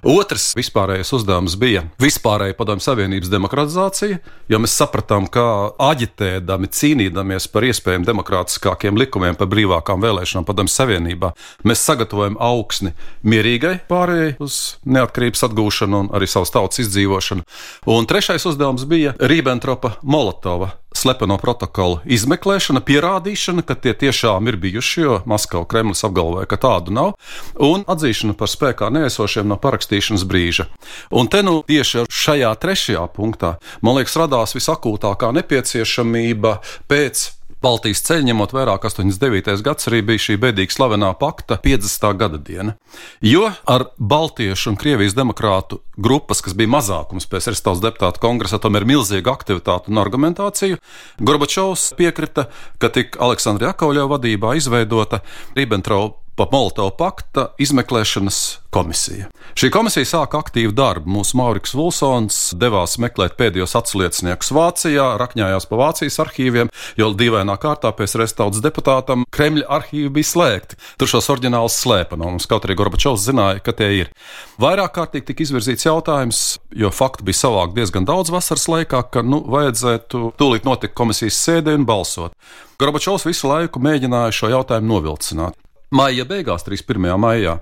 Otrs 0.10 0.50
vispārējais 0.58 1.13
uzdevums 1.20 1.60
bija 1.62 1.86
vispārēja 2.01 2.58
padomju 2.58 2.88
savienības 2.88 3.30
demokratizācija, 3.30 4.18
jo 4.50 4.62
mēs 4.66 4.80
sapratām, 4.82 5.30
ka 5.30 5.46
aģitēdami, 5.92 6.72
cīnīdamies 6.74 7.51
par 7.54 7.70
iespējām 7.70 8.10
demokrātiskākiem 8.10 8.98
likumiem, 8.98 9.38
par 9.38 9.54
brīvākām 9.54 10.01
vēlēšanām 10.01 10.50
padomju 10.50 10.74
savienībā, 10.74 11.36
mēs 11.70 11.86
sagatavojam 11.86 12.42
augsni 12.42 12.96
mierīgai 13.24 13.78
pārējai 13.90 14.36
uz 14.42 14.60
neatkarības 14.86 15.48
atgūšanu 15.50 16.04
un 16.06 16.12
arī 16.18 16.30
savas 16.30 16.54
tautas 16.54 16.84
izdzīvošanu. 16.86 17.48
Un 17.92 18.10
trešais 18.10 18.46
uzdevums 18.50 18.88
bija 18.90 19.16
Rībbentropa 19.20 19.98
Molotova 20.01 20.74
slepeno 20.96 21.38
protokolu 21.40 22.01
izmeklēšana, 22.06 22.82
pierādīšana, 22.84 23.63
ka 23.66 23.78
tie 23.80 23.94
tiešām 23.98 24.50
ir 24.51 24.58
bijuši, 24.62 25.01
jo 25.01 25.20
Maskava 25.30 25.66
Kremlis 25.70 26.04
apgalvoja, 26.08 26.48
ka 26.51 26.60
tādu 26.62 26.94
nav, 26.96 27.13
un 27.56 27.86
atzīšana 27.88 28.36
par 28.38 28.51
spēkā 28.51 28.92
neesošiem 28.94 29.48
no 29.48 29.58
parakstīšanas 29.62 30.25
brīža. 30.28 30.68
Un 31.16 31.32
te 31.32 31.44
nu 31.48 31.62
tieši 31.68 32.06
šajā 32.12 32.51
trešajā 32.62 33.06
punktā, 33.16 33.56
man 33.82 34.00
liekas, 34.00 34.18
radās 34.20 34.56
visakūtākā 34.58 35.32
nepieciešamība 35.40 36.58
pēc 36.92 37.30
Baltijas 37.62 38.01
ceļu, 38.08 38.25
ņemot 38.32 38.56
vērā, 38.56 38.74
ka 38.82 38.89
89. 38.89 39.62
gads 39.62 39.86
arī 39.89 40.00
bija 40.06 40.22
šī 40.24 40.38
bēdīga 40.41 40.74
slavenā 40.74 41.12
pakta 41.20 41.60
50. 41.62 42.08
gada 42.18 42.39
diena. 42.41 42.74
Jo 43.22 43.51
ar 43.70 43.86
Baltiešu 43.98 44.72
un 44.72 44.80
Krievijas 44.82 45.13
demokrātu 45.13 45.77
grupas, 45.94 46.41
kas 46.41 46.56
bija 46.58 46.72
mazākums 46.74 47.30
pēc 47.30 47.51
Restāles 47.53 47.84
deputātu 47.84 48.24
kongresa, 48.24 48.58
tomēr 48.62 48.88
milzīga 48.89 49.36
aktivitāte 49.36 49.94
un 49.94 50.01
argumentāciju, 50.01 50.82
Gorbačovs 51.22 51.91
piekrita, 52.00 52.48
ka 52.82 52.89
tik 52.89 53.22
Aleksandra 53.22 53.75
Jakovļeva 53.75 54.15
vadībā 54.15 54.56
izveidota 54.58 55.22
Ribbentrop 55.53 56.21
pa 56.36 56.48
Molotovu 56.52 56.94
pakta 56.98 57.52
izmeklēšanas 57.62 58.42
komisija. 58.72 59.28
Šī 59.60 59.68
komisija 59.74 60.08
sāka 60.08 60.40
aktīvu 60.40 60.72
darbu. 60.76 61.12
Mūsu 61.12 61.36
Mauriks 61.36 61.74
Vulsons 61.76 62.38
devās 62.56 62.96
meklēt 63.04 63.36
pēdējos 63.40 63.76
atslieciniekus 63.76 64.54
Vācijā, 64.56 65.10
rakņājās 65.20 65.68
pa 65.68 65.80
Vācijas 65.82 66.20
arhīviem, 66.24 66.72
jo 67.00 67.10
dīvainā 67.20 67.58
kārtā 67.60 67.92
pēc 67.96 68.16
restaudas 68.22 68.64
deputātam 68.64 69.26
Kremļa 69.36 69.68
arhīvi 69.78 70.14
bija 70.16 70.30
slēgti. 70.32 70.80
Tur 71.02 71.12
šos 71.12 71.28
oriģinālus 71.36 71.82
slēpa 71.84 72.20
no 72.20 72.32
mums, 72.32 72.48
kaut 72.48 72.68
arī 72.68 72.80
Gorbačovs 72.80 73.28
zināja, 73.28 73.60
ka 73.66 73.76
tie 73.76 73.92
ir. 74.00 74.14
Vairāk 74.62 74.96
kārtīgi 74.96 75.28
tika 75.32 75.44
izvirzīts 75.46 75.90
jautājums, 75.90 76.42
jo 76.72 76.94
faktu 76.96 77.28
bija 77.28 77.42
savākt 77.44 77.76
diezgan 77.76 78.08
daudz 78.08 78.32
vasaras 78.32 78.70
laikā, 78.72 79.04
ka 79.12 79.26
nu, 79.26 79.44
vajadzētu 79.52 80.32
tūlīt 80.40 80.68
notikt 80.68 80.96
komisijas 80.96 81.44
sēdē 81.44 81.76
un 81.76 81.88
balsot. 81.90 82.38
Gorbačovs 82.82 83.28
visu 83.28 83.52
laiku 83.52 83.84
mēģināja 83.84 84.34
šo 84.34 84.56
jautājumu 84.56 84.96
novilcināt. 84.96 85.61
Maija 85.91 86.24
beigās, 86.24 86.63
31. 86.63 87.17
maijā, 87.19 87.57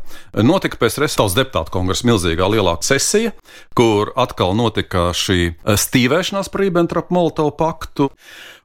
notika 0.45 0.77
pēc 0.77 0.99
Restāles 1.01 1.33
deputātu 1.33 1.73
kongresa 1.73 2.05
milzīgā 2.05 2.45
lielāka 2.53 2.85
sesija, 2.85 3.31
kur 3.73 4.11
atkal 4.21 4.53
notika 4.53 5.07
šī 5.17 5.55
stīvēšanās 5.65 6.51
par 6.53 6.61
Ribbentrop-Molotovu 6.61 7.55
paktu. 7.57 8.11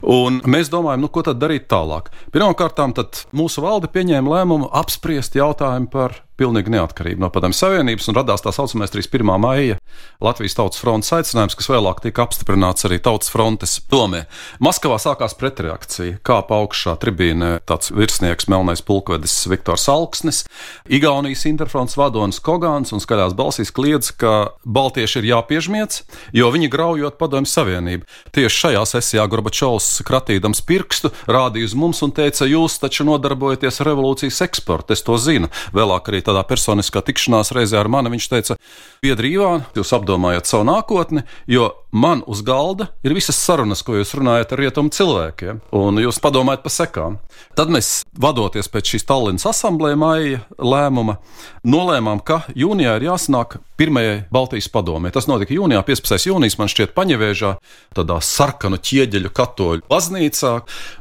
Un 0.04 0.42
mēs 0.44 0.68
domājam, 0.68 1.06
nu, 1.06 1.08
ko 1.08 1.24
tad 1.24 1.40
darīt 1.40 1.64
tālāk. 1.72 2.12
Pirmkārt, 2.34 3.24
mūsu 3.32 3.64
valde 3.64 3.88
pieņēma 3.88 4.36
lēmumu 4.36 4.68
apspriest 4.68 5.40
jautājumu 5.40 5.88
par 5.88 6.20
pilnīgi 6.40 6.72
neatkarību 6.74 7.22
no 7.22 7.30
Padomju 7.32 7.56
Savienības, 7.58 8.08
un 8.10 8.18
radās 8.18 8.42
tā 8.44 8.52
saucamais 8.54 8.92
31. 8.92 9.36
maija 9.40 9.78
Latvijas 10.24 10.56
Tautas 10.58 10.80
frontes 10.82 11.12
aicinājums, 11.14 11.56
kas 11.58 11.68
vēlāk 11.70 12.02
tika 12.04 12.24
apstiprināts 12.24 12.86
arī 12.88 12.98
Tautas 13.02 13.30
frontes 13.32 13.76
domē. 13.90 14.24
Maskavā 14.64 14.98
sākās 15.02 15.36
pretreakcija, 15.38 16.18
kā 16.26 16.40
augšā 16.54 16.96
tribīnē 17.02 17.58
tāds 17.68 17.92
virsnieks 17.94 18.48
Melnais 18.50 18.82
pulkvedis 18.84 19.34
Viktors 19.50 19.86
Alksnis, 19.92 20.42
Igaunijas 20.90 21.44
interfronts 21.50 21.98
vadonis 21.98 22.40
Kogāns 22.44 22.94
un 22.94 23.02
skaļās 23.02 23.36
balsīs 23.38 23.72
kliedz, 23.74 24.10
ka 24.18 24.54
baltieši 24.64 25.20
ir 25.22 25.30
jāpiežmiec, 25.32 26.00
jo 26.36 26.50
viņi 26.54 26.70
graujot 26.72 27.18
Padomju 27.20 27.50
Savienību. 27.50 28.08
Tieši 28.34 28.60
šajā 28.64 28.84
sesijā 28.94 29.26
Gorbačovs 29.30 30.02
kratīdams 30.06 30.64
pirkstu 30.66 31.12
rādīja 31.30 31.70
uz 31.70 31.76
mums 31.78 32.02
un 32.06 32.14
teica, 32.16 32.48
jūs 32.48 32.78
taču 32.82 33.06
nodarbojaties 33.08 33.80
ar 33.82 33.90
revolūcijas 33.92 34.42
eksportu, 34.48 34.96
es 34.96 35.04
to 35.06 35.18
zinu. 35.20 35.50
Vēlāk 35.76 36.10
arī 36.10 36.23
tādā 36.26 36.44
personiskā 36.48 37.02
tikšanās 37.04 37.52
reizē 37.56 37.80
ar 37.80 37.90
mani. 37.92 38.12
Viņš 38.14 38.28
teica, 38.32 38.58
Biedri 39.04 39.34
Ivāna, 39.36 39.68
jūs 39.76 39.92
apdomājat 39.96 40.48
savu 40.50 40.66
nākotni, 40.68 41.24
jo 41.50 41.70
man 41.94 42.24
uz 42.26 42.42
galda 42.46 42.88
ir 43.06 43.14
visas 43.14 43.38
sarunas, 43.38 43.84
ko 43.86 43.98
jūs 43.98 44.14
runājat 44.18 44.54
ar 44.54 44.62
rietumu 44.64 44.92
cilvēkiem, 44.94 45.60
un 45.76 46.00
jūs 46.02 46.20
padomājat 46.24 46.64
par 46.64 46.74
sekām. 46.74 47.20
Tad 47.54 47.70
mēs, 47.70 48.00
vadoties 48.18 48.70
pēc 48.72 48.94
šīs 48.94 49.06
Tallinas 49.06 49.46
asamblēja 49.46 50.00
maija 50.00 50.40
lēmuma, 50.58 51.18
nolēmām, 51.62 52.24
ka 52.26 52.42
jūnijā 52.58 52.96
ir 52.98 53.08
jāsanāk 53.10 53.60
pirmajai 53.78 54.24
Baltijas 54.30 54.68
padomē. 54.70 55.10
Tas 55.14 55.26
notika 55.30 55.54
jūnijā, 55.54 55.82
15. 55.86 56.28
jūnijas, 56.30 56.56
man 56.60 56.70
šķiet, 56.70 56.94
Paņevēžā, 56.94 57.54
tādā 57.96 58.20
sarkanu 58.22 58.78
ķieģeļu 58.78 59.32
katoļu 59.34 59.86
baznīcā. 59.90 60.52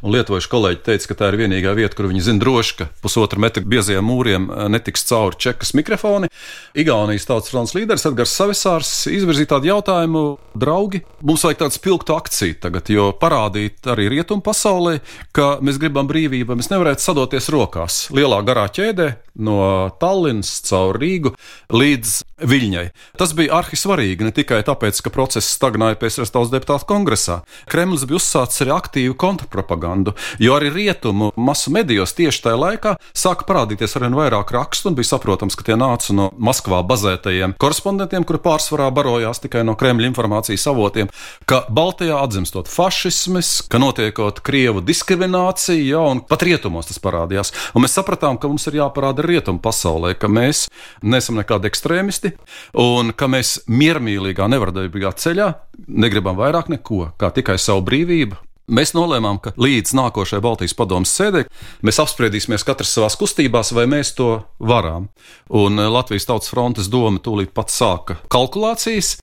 Un 0.01 0.15
lietuviešu 0.15 0.49
kolēģi 0.51 0.81
teica, 0.87 1.09
ka 1.11 1.19
tā 1.19 1.31
ir 1.31 1.39
vienīgā 1.43 1.75
vieta, 1.77 1.93
kur 1.97 2.09
viņi 2.09 2.25
zina 2.29 2.41
droši, 2.41 2.77
ka 2.79 2.89
pusotra 3.03 3.41
metra 3.41 3.63
biezajiem 3.65 4.09
mūriem 4.09 4.49
eh, 4.49 4.65
netiks 4.73 5.05
cauri 5.13 5.39
čekas 5.39 5.73
mikrofoni. 5.77 6.29
Igaunijas 6.73 7.27
tautas 7.29 7.51
fronts 7.53 7.75
līderis 7.77 8.07
Edgars 8.09 8.33
Savisārs 8.37 8.91
izvirzīja 9.11 9.53
tādu 9.55 9.69
jautājumu: 9.69 10.23
draugi, 10.57 11.03
mums 11.21 11.45
vajag 11.45 11.63
tādu 11.63 11.77
spilgtu 11.77 12.15
akciju 12.17 12.59
tagad, 12.63 12.89
jo 12.93 13.11
parādīt 13.19 13.91
arī 13.93 14.09
rietumu 14.15 14.45
pasaulē, 14.45 14.97
ka 15.35 15.57
mēs 15.61 15.79
gribam 15.81 16.09
brīvību, 16.09 16.57
mēs 16.57 16.71
nevarētu 16.73 17.05
sadoties 17.05 17.51
rokās 17.53 18.07
lielā 18.15 18.41
garā 18.47 18.65
ķēdē 18.73 19.09
no 19.35 19.89
Tallinas 19.99 20.59
caur 20.67 20.97
Rīgu 20.99 21.33
līdz 21.73 22.19
Viļņai. 22.43 22.85
Tas 23.17 23.31
bija 23.37 23.59
arhisvarīgi 23.61 24.27
ne 24.27 24.33
tikai 24.35 24.59
tāpēc, 24.67 24.99
ka 25.05 25.11
process 25.13 25.53
stagnēja 25.55 25.97
PSRS 26.01 26.33
tautas 26.33 26.51
deputātu 26.51 26.87
kongresā. 26.89 27.39
Kremlis 27.71 28.03
bija 28.09 28.19
uzsācis 28.19 28.65
arī 28.65 28.73
aktīvu 28.75 29.15
kontrpropagandu, 29.19 30.15
jo 30.43 30.57
arī 30.57 30.71
rietumu 30.73 31.31
masu 31.39 31.71
medijos 31.73 32.15
tieši 32.17 32.43
tajā 32.47 32.59
laikā 32.59 32.95
sāka 33.15 33.47
parādīties 33.47 33.95
arvien 33.97 34.17
vairāk 34.17 34.51
rakstu, 34.53 34.91
un 34.91 34.97
bija 34.99 35.13
saprotams, 35.13 35.55
ka 35.55 35.65
tie 35.69 35.77
nāca 35.79 36.15
no 36.17 36.29
Maskavā 36.35 36.81
bazētajiem 36.89 37.55
korespondentiem, 37.61 38.27
kuri 38.27 38.41
pārsvarā 38.43 38.89
barojās 38.93 39.41
tikai 39.43 39.63
no 39.63 39.77
Kremļa 39.79 40.09
informācijas 40.11 40.67
avotiem, 40.73 41.11
ka 41.49 41.63
Baltijā 41.73 42.19
atzimstot 42.19 42.67
fašisms, 42.71 43.53
ka 43.71 43.79
notiekot 43.81 44.43
Krievu 44.43 44.83
diskriminācija, 44.83 45.79
ja, 45.87 46.03
un 46.11 46.23
pat 46.27 46.43
rietumos 46.45 46.91
tas 46.91 46.99
parādījās. 47.03 47.53
Un 47.73 47.85
mēs 47.85 47.95
sapratām, 47.95 48.37
ka 48.41 48.51
mums 48.51 48.67
ir 48.67 48.81
jāparāda 48.81 49.22
rietumu 49.27 49.61
pasaulē, 49.63 50.13
ka 50.19 50.29
mēs 50.31 50.67
neesam 51.01 51.39
nekādi 51.39 51.69
ekstrēmisti, 51.69 52.33
un 52.79 53.13
ka 53.17 53.29
mēs 53.31 53.59
miermīlīgā, 53.71 54.47
nevardarbīgā 54.51 55.13
ceļā 55.19 55.51
negribam 55.87 56.39
vairāk 56.39 56.71
neko, 56.73 57.13
kā 57.19 57.31
tikai 57.35 57.59
savu 57.61 57.85
brīvību. 57.87 58.39
Mēs 58.73 58.93
nolēmām, 58.95 59.41
ka 59.43 59.51
līdz 59.59 59.91
nākošajai 59.99 60.43
Baltijas 60.43 60.75
padomus 60.79 61.11
sēdē 61.11 61.41
mēs 61.83 61.99
apspriedīsimies 61.99 62.63
katrs 62.63 62.93
savā 62.95 63.09
kustībās, 63.19 63.73
vai 63.75 63.83
mēs 63.91 64.13
to 64.15 64.37
varam. 64.63 65.09
Un 65.51 65.75
Latvijas 65.75 66.29
Tautas 66.29 66.53
frontes 66.53 66.87
doma 66.87 67.19
tūlīt 67.19 67.51
pat 67.51 67.73
sāka 67.73 68.21
kalkulācijas. 68.31 69.17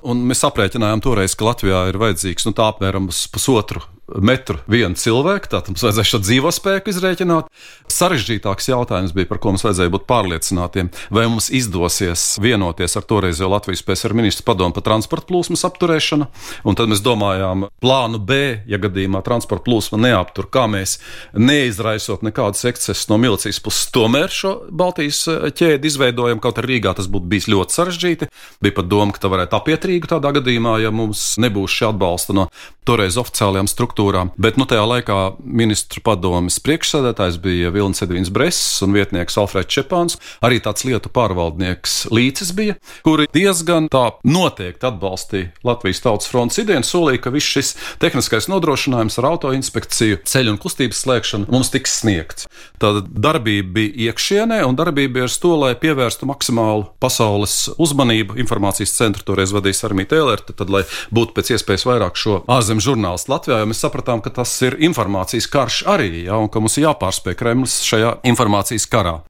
Un 0.00 0.24
mēs 0.24 0.40
aprēķinājām 0.48 1.02
toreiz, 1.04 1.36
ka 1.36 1.50
Latvijā 1.50 1.82
ir 1.90 2.00
vajadzīgs 2.00 2.48
nu, 2.48 2.54
apmēram 2.64 3.10
pusotru 3.34 3.84
metru 4.18 4.58
vienu 4.70 4.98
cilvēku, 4.98 5.50
tātad 5.52 5.72
mums 5.72 5.84
vajadzēja 5.84 6.08
šo 6.10 6.20
dzīvo 6.24 6.52
spēku 6.54 6.92
izrēķināt. 6.92 7.50
Sarežģītāks 7.90 8.70
jautājums 8.70 9.14
bija, 9.16 9.28
par 9.30 9.40
ko 9.42 9.52
mums 9.52 9.64
vajadzēja 9.66 9.92
būt 9.94 10.06
pārliecinātiem, 10.10 10.90
vai 11.14 11.26
mums 11.30 11.50
izdosies 11.54 12.24
vienoties 12.42 12.96
ar 12.98 13.06
toreizējo 13.06 13.50
Latvijas 13.52 13.84
PSR 13.86 14.16
ministru 14.16 14.46
padomu 14.48 14.74
par 14.76 14.86
transporta 14.86 15.28
plūsmas 15.30 15.66
apturēšanu. 15.68 16.28
Un 16.64 16.78
tad 16.78 16.90
mēs 16.90 17.02
domājām, 17.04 17.68
plānu 17.82 18.22
B, 18.22 18.40
ja 18.70 18.80
gadījumā 18.82 19.22
transporta 19.26 19.66
plūsma 19.68 20.00
neaptur, 20.00 20.48
kā 20.52 20.66
mēs 20.70 20.98
neizraisot 21.36 22.24
nekādus 22.26 22.66
ekscesus 22.70 23.10
no 23.10 23.20
milicijas 23.20 23.60
puses, 23.62 23.90
tomēr 23.94 24.32
šo 24.32 24.56
Baltijas 24.70 25.22
ķēdi 25.56 25.90
izveidojam. 25.90 26.40
Kaut 26.42 26.58
arī 26.62 26.70
Rīgā 26.70 26.94
tas 26.96 27.08
būtu 27.10 27.28
bijis 27.30 27.48
ļoti 27.50 27.76
sarežģīti. 27.76 28.30
Bija 28.62 28.76
pat 28.78 28.90
doma, 28.90 29.14
ka 29.14 29.24
tā 29.24 29.30
varētu 29.32 29.58
apiet 29.58 29.86
Rīgu 29.88 30.10
tādā 30.10 30.32
gadījumā, 30.38 30.78
ja 30.84 30.92
mums 30.94 31.34
nebūs 31.42 31.74
šī 31.74 31.90
atbalsta 31.90 32.36
no 32.36 32.46
toreiz 32.86 33.18
oficiālajām 33.20 33.68
struktūrām 33.70 33.99
struktūrām. 34.00 34.32
Bet 34.40 34.56
nu, 34.56 34.66
tajā 34.68 34.84
laikā 34.86 35.18
ministru 35.44 36.00
padomes 36.04 36.58
priekšsēdētājs 36.64 37.38
bija 37.42 37.70
Vilnis 37.70 38.02
Edvins 38.02 38.30
Bress 38.30 38.82
un 38.82 38.94
vietnieks 38.94 39.36
Alfreds 39.38 39.70
Čepāns. 39.70 40.18
Arī 40.42 40.60
tāds 40.60 40.84
lietu 40.84 41.10
pārvaldnieks 41.12 42.10
Līcis 42.10 42.52
bija, 42.56 42.76
kuri 43.04 43.28
diezgan 43.32 43.88
tā 43.92 44.16
noteikti 44.24 44.86
atbalstīja 44.88 45.52
Latvijas 45.64 46.02
Tautas 46.04 46.30
fronts 46.30 46.58
ideju 46.58 46.80
un 46.80 46.86
solīja, 46.86 47.22
ka 47.24 47.34
viss 47.34 47.50
šis 47.50 47.74
tehniskais 48.00 48.48
nodrošinājums 48.50 49.18
ar 49.20 49.30
autoinspekciju, 49.34 50.22
ceļu 50.24 50.54
un 50.54 50.60
kustības 50.60 51.04
slēgšanu 51.04 51.50
mums 51.52 51.72
tiks 51.72 52.00
sniegts. 52.00 52.48
Tāda 52.80 53.04
darbība 53.04 53.74
bija 53.76 54.10
iekšienē, 54.10 54.62
un 54.66 54.78
darbība 54.78 55.18
bija 55.18 55.28
ar 55.28 55.36
to, 55.42 55.52
lai 55.60 55.72
pievērstu 55.78 56.28
maksimālu 56.30 56.88
pasaules 57.02 57.56
uzmanību. 57.80 58.38
Informācijas 58.40 58.94
centru 58.96 59.26
toreiz 59.26 59.52
vadīja 59.54 59.88
Armīta 59.90 60.16
Tēlere, 60.16 60.54
tad, 60.56 60.70
lai 60.72 60.82
būtu 61.14 61.36
pēc 61.36 61.52
iespējas 61.54 61.86
vairāk 61.88 62.18
šo 62.18 62.40
ārzemju 62.50 62.86
žurnālistu 62.90 63.32
Latvijā, 63.32 63.60
jo 63.60 63.68
mēs 63.70 63.82
sapratām, 63.90 64.22
ka 64.22 64.30
tas 64.30 64.54
ir 64.62 64.78
informācijas 64.78 65.50
karš 65.50 65.82
arī, 65.90 66.24
ja, 66.30 66.38
un 66.38 66.48
ka 66.48 66.62
mums 66.62 66.78
ir 66.78 66.86
jāpārspēj 66.86 67.36
Kremlis 67.36 67.80
šajā 67.90 68.20
informācijas 68.30 68.86
karā. 68.90 69.20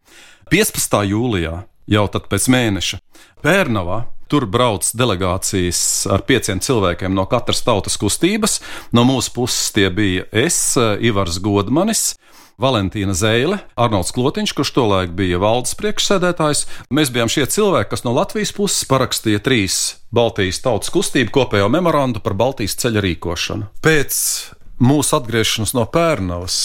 15. 0.53 1.03
jūlijā, 1.09 1.65
jau 1.91 2.07
pēc 2.29 2.49
mēneša, 2.53 3.01
Pērnavā 3.41 4.05
Tur 4.31 4.45
brauc 4.47 4.87
delegācijas 4.95 6.07
ar 6.07 6.23
pieciem 6.23 6.61
cilvēkiem 6.63 7.11
no 7.19 7.25
katras 7.27 7.65
tautas 7.67 7.97
kustības. 7.99 8.61
No 8.95 9.03
mūsu 9.03 9.33
puses 9.35 9.73
tie 9.75 9.89
bija 9.91 10.29
es, 10.31 10.77
Ivars 10.79 11.41
Godmanis, 11.43 12.13
Valentīna 12.61 13.15
Zēle, 13.17 13.57
Arnolds 13.81 14.13
Klotiņš, 14.13 14.53
kurš 14.57 14.71
tolaik 14.77 15.15
bija 15.17 15.39
valdes 15.41 15.73
priekšsēdētājs. 15.81 16.67
Mēs 16.93 17.13
bijām 17.15 17.31
šie 17.33 17.47
cilvēki, 17.49 17.89
kas 17.95 18.05
no 18.05 18.13
Latvijas 18.13 18.53
puses 18.53 18.85
parakstīja 18.91 19.41
trīs 19.41 19.79
Baltijas 20.13 20.61
tautas 20.61 20.93
kustību 20.93 21.33
kopējo 21.39 21.71
memorandu 21.73 22.21
par 22.21 22.37
Baltijas 22.37 22.77
ceļa 22.83 23.01
rīkošanu. 23.07 23.71
Pēc 23.81 24.21
mūsu 24.85 25.17
atgriešanās 25.17 25.73
no 25.79 25.87
Pērnavas 25.89 26.61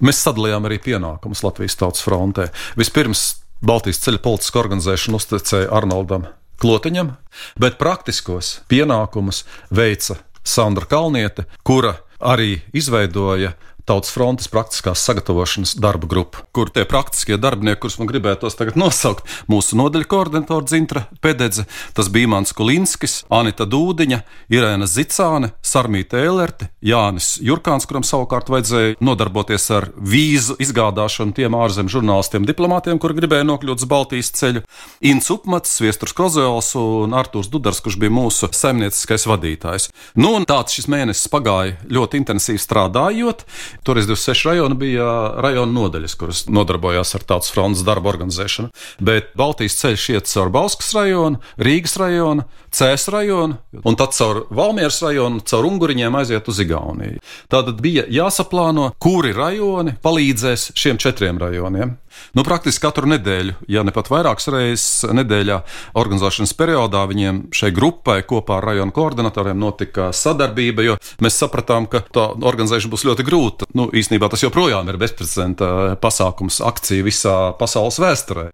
mēs 0.00 0.24
sadalījām 0.24 0.70
arī 0.70 0.80
pienākumus 0.88 1.44
Latvijas 1.44 1.76
tautas 1.82 2.06
frontē. 2.06 2.48
Vispirms 2.80 3.26
Baltijas 3.60 4.00
ceļa 4.06 4.24
politiska 4.24 4.62
organizēšana 4.62 5.20
uzticēja 5.20 5.72
Arnoldam 5.76 6.30
Klotiņam, 6.60 7.12
bet 7.60 7.76
praktiskos 7.80 8.62
pienākumus 8.72 9.44
veica 9.68 10.16
Sandra 10.40 10.88
Kalniete, 10.88 11.44
kura 11.60 11.98
arī 12.20 12.60
izveidoja 12.76 13.54
Tautas 13.88 14.12
frontes 14.14 14.48
praktiskās 14.50 15.02
sagatavošanas 15.06 15.76
darba 15.80 16.08
grupa, 16.10 16.44
kur 16.52 16.70
tie 16.72 16.84
praktiskie 16.88 17.38
darbinieki, 17.40 17.80
kurus 17.82 17.98
man 18.00 18.10
gribētos 18.10 18.58
tagad 18.58 18.76
nosaukt, 18.80 19.26
mūsu 19.50 19.78
nodaļu 19.80 20.08
koordinatora 20.10 20.68
Zintra 20.70 21.04
Pededze, 21.24 21.66
tas 21.96 22.10
bija 22.12 22.30
Mans 22.30 22.52
Kulinskis, 22.56 23.20
Anita 23.32 23.66
Dūdiņa, 23.68 24.20
Irēna 24.52 24.88
Zicāne, 24.90 25.52
Sarmīta 25.64 26.20
Ēlerte, 26.20 26.70
Jānis 26.84 27.34
Jurkāns, 27.44 27.88
kuram 27.88 28.04
savukārt 28.06 28.50
vajadzēja 28.52 28.98
nodarboties 29.04 29.68
ar 29.74 29.88
vīzu 29.96 30.58
izgādāšanu 30.62 31.36
tiem 31.36 31.56
ārzemju 31.58 31.96
žurnālistiem, 31.96 32.46
diplomātiem, 32.48 33.00
kuri 33.00 33.18
gribēja 33.20 33.46
nokļūt 33.48 33.84
uz 33.84 33.90
Baltijas 33.90 34.32
ceļu, 34.38 34.64
Inns 35.10 35.30
Upmats, 35.32 35.78
Viesturs 35.82 36.14
Kozēls 36.16 36.72
un 36.80 37.16
Artūrs 37.16 37.50
Dudars, 37.52 37.82
kurš 37.84 37.98
bija 38.00 38.14
mūsu 38.14 38.50
saimnieciskais 38.54 39.26
vadītājs. 39.30 39.88
Nu, 40.20 40.34
un 40.38 40.46
tāds 40.48 40.76
šis 40.76 40.88
mēnesis 40.90 41.30
pagāja 41.32 41.78
ļoti 41.90 42.20
intensīvi 42.20 42.60
strādājot. 42.62 43.44
Tur 43.84 43.96
26 43.96 44.46
rajoni 44.48 44.76
bija 44.80 45.06
rajona 45.40 45.72
nodaļas, 45.72 46.16
kuras 46.20 46.42
nodarbojās 46.52 47.14
ar 47.16 47.24
tautas 47.26 47.52
frontes 47.54 47.84
darbu 47.86 48.10
organizēšanu. 48.12 48.70
Bet 49.00 49.32
Baltijas 49.38 49.78
ceļš 49.80 50.08
iet 50.14 50.30
caur 50.30 50.52
Bauskas 50.52 50.92
rajonu, 50.96 51.40
Rīgas 51.60 51.96
rajonu, 52.00 52.44
Cēs 52.70 53.08
rajonu, 53.10 53.56
un 53.82 53.96
tad 53.98 54.14
caur 54.14 54.44
Valmieras 54.54 55.00
rajonu, 55.02 55.40
caur 55.48 55.66
Unguriņiem 55.70 56.20
aiziet 56.20 56.50
uz 56.52 56.60
Igauniju. 56.62 57.22
Tātad 57.50 57.80
bija 57.82 58.04
jāsaplāno, 58.10 58.92
kuri 59.02 59.32
rajoni 59.36 59.96
palīdzēs 60.04 60.70
šiem 60.78 61.00
četriem 61.00 61.40
rajoniem. 61.40 61.96
Nu, 62.36 62.44
praktiski 62.46 62.84
katru 62.84 63.08
nedēļu, 63.10 63.56
ja 63.70 63.82
ne 63.86 63.92
pat 63.94 64.10
vairākas 64.10 64.50
reizes 64.52 65.06
nedēļā, 65.14 65.60
organizēšanas 65.98 66.54
periodā 66.58 67.02
viņiem 67.10 67.42
šai 67.54 67.70
grupai 67.74 68.20
kopā 68.26 68.58
ar 68.58 68.68
rajonu 68.70 68.94
koordinatoriem 68.94 69.58
notika 69.60 70.10
sadarbība, 70.16 70.84
jo 70.86 70.96
mēs 71.22 71.38
sapratām, 71.40 71.88
ka 71.90 72.02
tā 72.06 72.26
organizēšana 72.34 72.92
būs 72.92 73.06
ļoti 73.08 73.26
grūta. 73.26 73.68
Nu, 73.78 73.88
īsnībā 73.94 74.30
tas 74.30 74.44
joprojām 74.44 74.90
ir 74.90 74.98
bezprecedenta 75.00 75.96
pasākums, 76.02 76.60
akcija 76.66 77.06
visā 77.06 77.36
pasaules 77.58 78.00
vēsturē. 78.02 78.50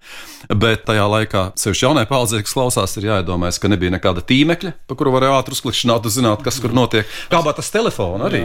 Bet 0.53 0.85
tajā 0.87 1.07
laikā, 1.11 1.47
sevišķi 1.59 1.89
jaunai 1.89 2.07
paudzei, 2.09 2.43
kas 2.47 2.55
klausās, 2.55 2.97
ir 3.01 3.09
jāiedomājas, 3.09 3.59
ka 3.61 3.71
nebija 3.73 3.97
nekāda 3.97 4.23
tīmekļa, 4.27 4.73
pa 4.87 4.99
kuru 4.99 5.17
varēja 5.17 5.41
ātri 5.41 5.57
uzklikšķināt 5.57 6.07
un 6.07 6.15
zināt, 6.15 6.45
kas 6.47 6.61
kur 6.63 6.77
notiek. 6.77 7.09
Kā 7.33 7.41
bija 7.43 7.57
tas 7.59 7.73
telefons 7.75 8.29
arī? 8.29 8.45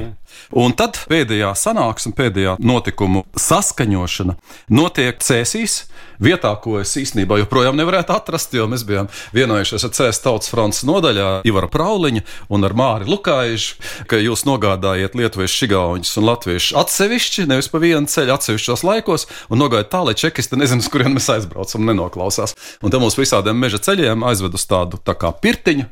Un 0.57 0.73
tad 0.77 0.97
pēdējā 1.11 1.51
sanāksme, 1.59 2.15
pēdējā 2.17 2.55
notikumu 2.63 3.25
saskaņošana 3.37 4.37
notiek 4.73 5.00
Cēsīs, 5.21 5.81
vietā, 6.21 6.53
ko 6.61 6.79
es 6.81 6.93
īstenībā 6.99 7.39
joprojām 7.41 7.77
nevarētu 7.79 8.13
atrast, 8.15 8.53
jo 8.55 8.67
mēs 8.71 8.85
bijām 8.87 9.09
vienojušies 9.35 9.87
ar 9.87 9.93
CS 9.97 10.23
Tautas 10.23 10.51
fronts 10.51 10.83
nodaļā 10.87 11.29
Ivara 11.49 11.69
Prauliņa 11.71 12.23
un 12.53 12.67
ar 12.67 12.75
Māri 12.77 13.09
Lukaižu, 13.09 13.79
ka 14.09 14.19
jūs 14.21 14.45
nogādājiet 14.47 15.17
lietuviešu, 15.17 15.57
šigauņus 15.63 16.17
un 16.21 16.27
latviešu 16.29 16.77
atsevišķi, 16.81 17.47
nevis 17.49 17.69
pa 17.71 17.81
vienu 17.83 18.09
ceļu 18.11 18.35
atsevišķos 18.35 18.85
laikos, 18.87 19.27
un 19.49 19.61
nogājiet 19.63 19.91
tā, 19.91 20.03
lai 20.05 20.17
čekisti 20.17 20.59
nezinu, 20.59 20.85
kurien 20.93 21.15
mēs 21.15 21.29
aizbraucam, 21.33 21.85
nenoklausās. 21.89 22.55
Un 22.81 22.93
tam 22.93 23.05
mums 23.05 23.17
visādiem 23.19 23.57
meža 23.57 23.81
ceļiem 23.81 24.25
aizved 24.27 24.55
uz 24.57 24.67
tādu 24.69 25.01
tā 25.01 25.15
kā 25.17 25.33
pirtiņu, 25.43 25.87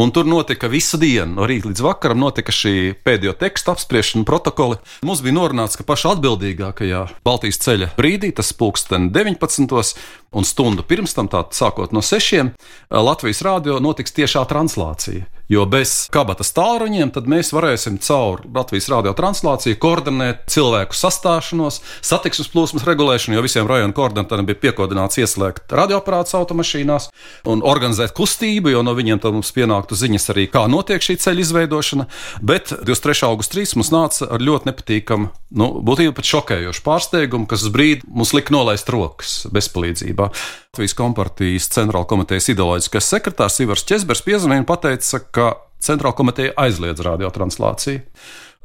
un 0.00 0.12
tur 0.14 0.28
notika 0.28 0.70
visu 0.70 0.98
dienu, 1.00 1.38
no 1.38 1.48
rīta 1.48 1.70
līdz 1.70 1.84
vakaram 1.84 2.20
notika 2.22 2.54
šī 2.54 2.94
pēdējo 3.06 3.34
tekstu 3.40 3.74
apspriešana 3.74 4.26
protokoli. 4.28 4.80
Mums 5.06 5.22
bija 5.24 5.36
norunāts, 5.36 5.78
ka 5.78 5.86
pašā 5.86 6.14
atbildīgākajā 6.16 7.04
Baltijas 7.26 7.60
ceļa 7.64 7.92
brīdī, 7.98 8.32
tas 8.36 8.52
pulksten 8.56 9.10
19. 9.14 9.69
Un 9.70 10.46
stundu 10.46 10.84
pirms 10.86 11.14
tam, 11.16 11.30
tātad 11.30 11.56
sākot 11.56 11.94
no 11.94 12.02
6. 12.04 12.54
Latvijas 12.90 13.42
rādio 13.46 13.78
notiks 13.82 14.14
tiešā 14.16 14.44
translācija. 14.50 15.26
Jo 15.50 15.64
bez 15.66 16.04
kabatas 16.14 16.52
tālruņiem 16.54 17.10
mēs 17.26 17.48
varēsim 17.50 17.96
caur 18.06 18.44
Latvijas 18.54 18.86
radio 18.92 19.10
translāciju 19.18 19.80
koordinēt 19.82 20.44
cilvēku 20.52 20.94
sastāšanos, 20.94 21.80
satiksmes 22.06 22.52
plūsmas 22.52 22.86
regulēšanu, 22.86 23.34
jo 23.34 23.42
visiem 23.42 23.66
rajonu 23.66 23.96
koordinatoriem 23.96 24.46
bija 24.46 24.60
piekodināts 24.68 25.18
ieslēgt 25.18 25.74
radioaparātus 25.74 26.36
automašīnās 26.38 27.08
un 27.50 27.64
organizēt 27.66 28.14
kustību, 28.14 28.70
jo 28.76 28.84
no 28.86 28.94
viņiem 28.94 29.18
mums 29.26 29.50
pienāktu 29.56 29.98
ziņas 29.98 30.30
arī, 30.36 30.46
kā 30.54 30.68
notiek 30.70 31.02
šī 31.02 31.18
ceļa 31.18 31.42
izveidošana. 31.42 32.06
Bet 32.46 32.70
23. 32.70 33.26
augusta 33.26 33.58
rīts 33.58 33.74
mums 33.74 33.90
nāca 33.90 34.30
ar 34.30 34.46
ļoti 34.46 34.70
nepatīkamu, 34.70 35.32
nu, 35.58 35.70
būtībā 35.82 36.14
pat 36.14 36.30
šokējošu 36.30 36.86
pārsteigumu, 36.86 37.50
kas 37.50 37.66
brīdi 37.74 38.06
mums 38.06 38.36
lika 38.38 38.54
nolaist 38.54 38.94
rokas 38.94 39.40
bezpalīdzībā. 39.50 40.30
Latvijas 40.70 40.92
kompartijas 40.94 41.64
centrāla 41.74 42.06
komitejas 42.06 42.46
ideoloģiskais 42.52 43.08
sekretārs 43.10 43.56
Ivars 43.64 43.82
Česbers 43.90 44.20
piezvanīja 44.22 44.62
un 44.62 44.66
pateica, 44.68 45.18
ka 45.34 45.46
centrāla 45.82 46.14
komiteja 46.14 46.52
aizliedz 46.62 47.02
radiotranslāciju. 47.02 48.04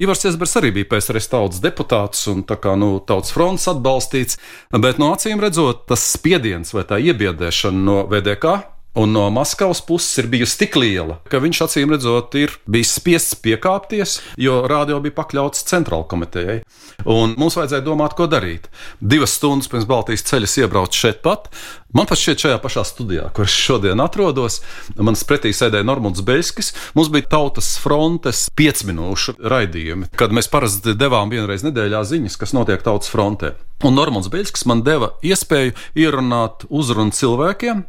Ivars 0.05 0.21
Česbers 0.21 0.53
arī 0.61 0.69
bija 0.75 0.91
PSRS 0.91 1.31
tautas 1.31 1.63
deputāts 1.63 2.21
un 2.29 2.45
tā 2.45 2.59
kā 2.61 2.75
nu, 2.77 2.99
tautas 3.09 3.33
fronts 3.33 3.65
atbalstīts, 3.73 4.37
bet 4.85 5.01
no 5.01 5.09
acīm 5.15 5.41
redzot, 5.41 5.87
tas 5.89 6.05
spiediens 6.11 6.77
vai 6.77 6.85
tā 6.85 7.01
iebiedēšana 7.01 7.85
no 7.89 7.97
VDK 8.13 8.53
Un 8.95 9.11
no 9.11 9.29
Maskavas 9.29 9.81
puses 9.83 10.21
ir 10.21 10.27
bijusi 10.31 10.55
tik 10.61 10.77
liela, 10.79 11.17
ka 11.27 11.41
viņš 11.43 11.59
acīm 11.65 11.91
redzot, 11.91 12.35
ir 12.39 12.53
bijis 12.71 12.93
spiests 12.95 13.35
piekāpties, 13.43 14.21
jo 14.39 14.61
rādio 14.71 15.01
bija 15.03 15.17
pakļauts 15.17 15.65
centrālajai 15.67 16.07
komitejai. 16.13 16.55
Un 17.03 17.33
mums 17.35 17.57
vajadzēja 17.59 17.83
domāt, 17.83 18.15
ko 18.15 18.29
darīt. 18.31 18.69
Divas 19.03 19.35
stundas 19.35 19.67
pirms 19.67 19.89
Baltijas 19.89 20.23
ceļas 20.29 20.55
iebraukt 20.61 20.95
šeit 20.95 21.19
pat. 21.27 21.51
Man 21.95 22.09
pat 22.09 22.19
šķiet, 22.19 22.41
šajā 22.43 22.55
pašā 22.59 22.81
studijā, 22.83 23.29
kur 23.31 23.47
es 23.47 23.53
šodien 23.55 24.01
atrodos, 24.03 24.57
manas 24.99 25.21
pretī 25.23 25.53
sēdēja 25.55 25.87
Normons 25.87 26.19
Beļskis. 26.27 26.73
Mums 26.97 27.07
bija 27.13 27.29
tautas 27.31 27.69
frontes 27.79 28.49
piecminūšu 28.59 29.37
raidījumi, 29.39 30.09
kad 30.19 30.35
mēs 30.35 30.51
parasti 30.51 30.91
devām 30.99 31.31
vienreiz 31.31 31.63
nedēļā 31.63 32.03
ziņas, 32.09 32.35
kas 32.41 32.51
notiek 32.57 32.83
tautas 32.83 33.13
frontē. 33.13 33.53
Un 33.87 33.95
Normons 33.95 34.27
Beļskis 34.33 34.67
man 34.67 34.83
deva 34.83 35.13
iespēju 35.23 35.71
ierunāt 36.03 36.67
uzrunu 36.67 37.15
cilvēkiem, 37.15 37.85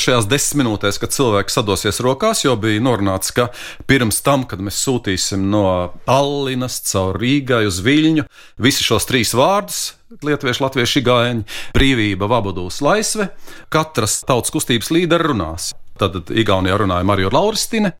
Šajās 0.00 0.24
desmit 0.30 0.62
minūtēs, 0.62 0.96
kad 1.02 1.12
cilvēks 1.12 1.58
sadosies 1.58 1.98
rokās, 2.00 2.40
jau 2.46 2.54
bija 2.56 2.80
norunāts, 2.80 3.34
ka 3.36 3.50
pirms 3.90 4.22
tam, 4.24 4.46
kad 4.48 4.62
mēs 4.64 4.78
sūtīsim 4.80 5.42
no 5.52 5.66
Allinas 6.08 6.78
caur 6.88 7.18
Rīgai 7.20 7.66
uz 7.68 7.82
Viļņu, 7.84 8.24
visi 8.64 8.86
šos 8.86 9.10
trīs 9.10 9.34
vārdus 9.36 9.97
Lietuvieši, 10.08 10.62
Latvieši, 10.64 11.00
Gāņi, 11.04 11.42
brīvība, 11.76 12.28
vabudūs, 12.32 12.78
laisve, 12.80 13.26
katras 13.68 14.22
tautas 14.24 14.54
kustības 14.54 14.88
līderi 14.94 15.26
runās. 15.28 15.74
Tad 16.00 16.30
Igaunijā 16.30 16.78
runāja 16.80 17.04
Marija 17.04 17.28
Lauristine, 17.34 17.90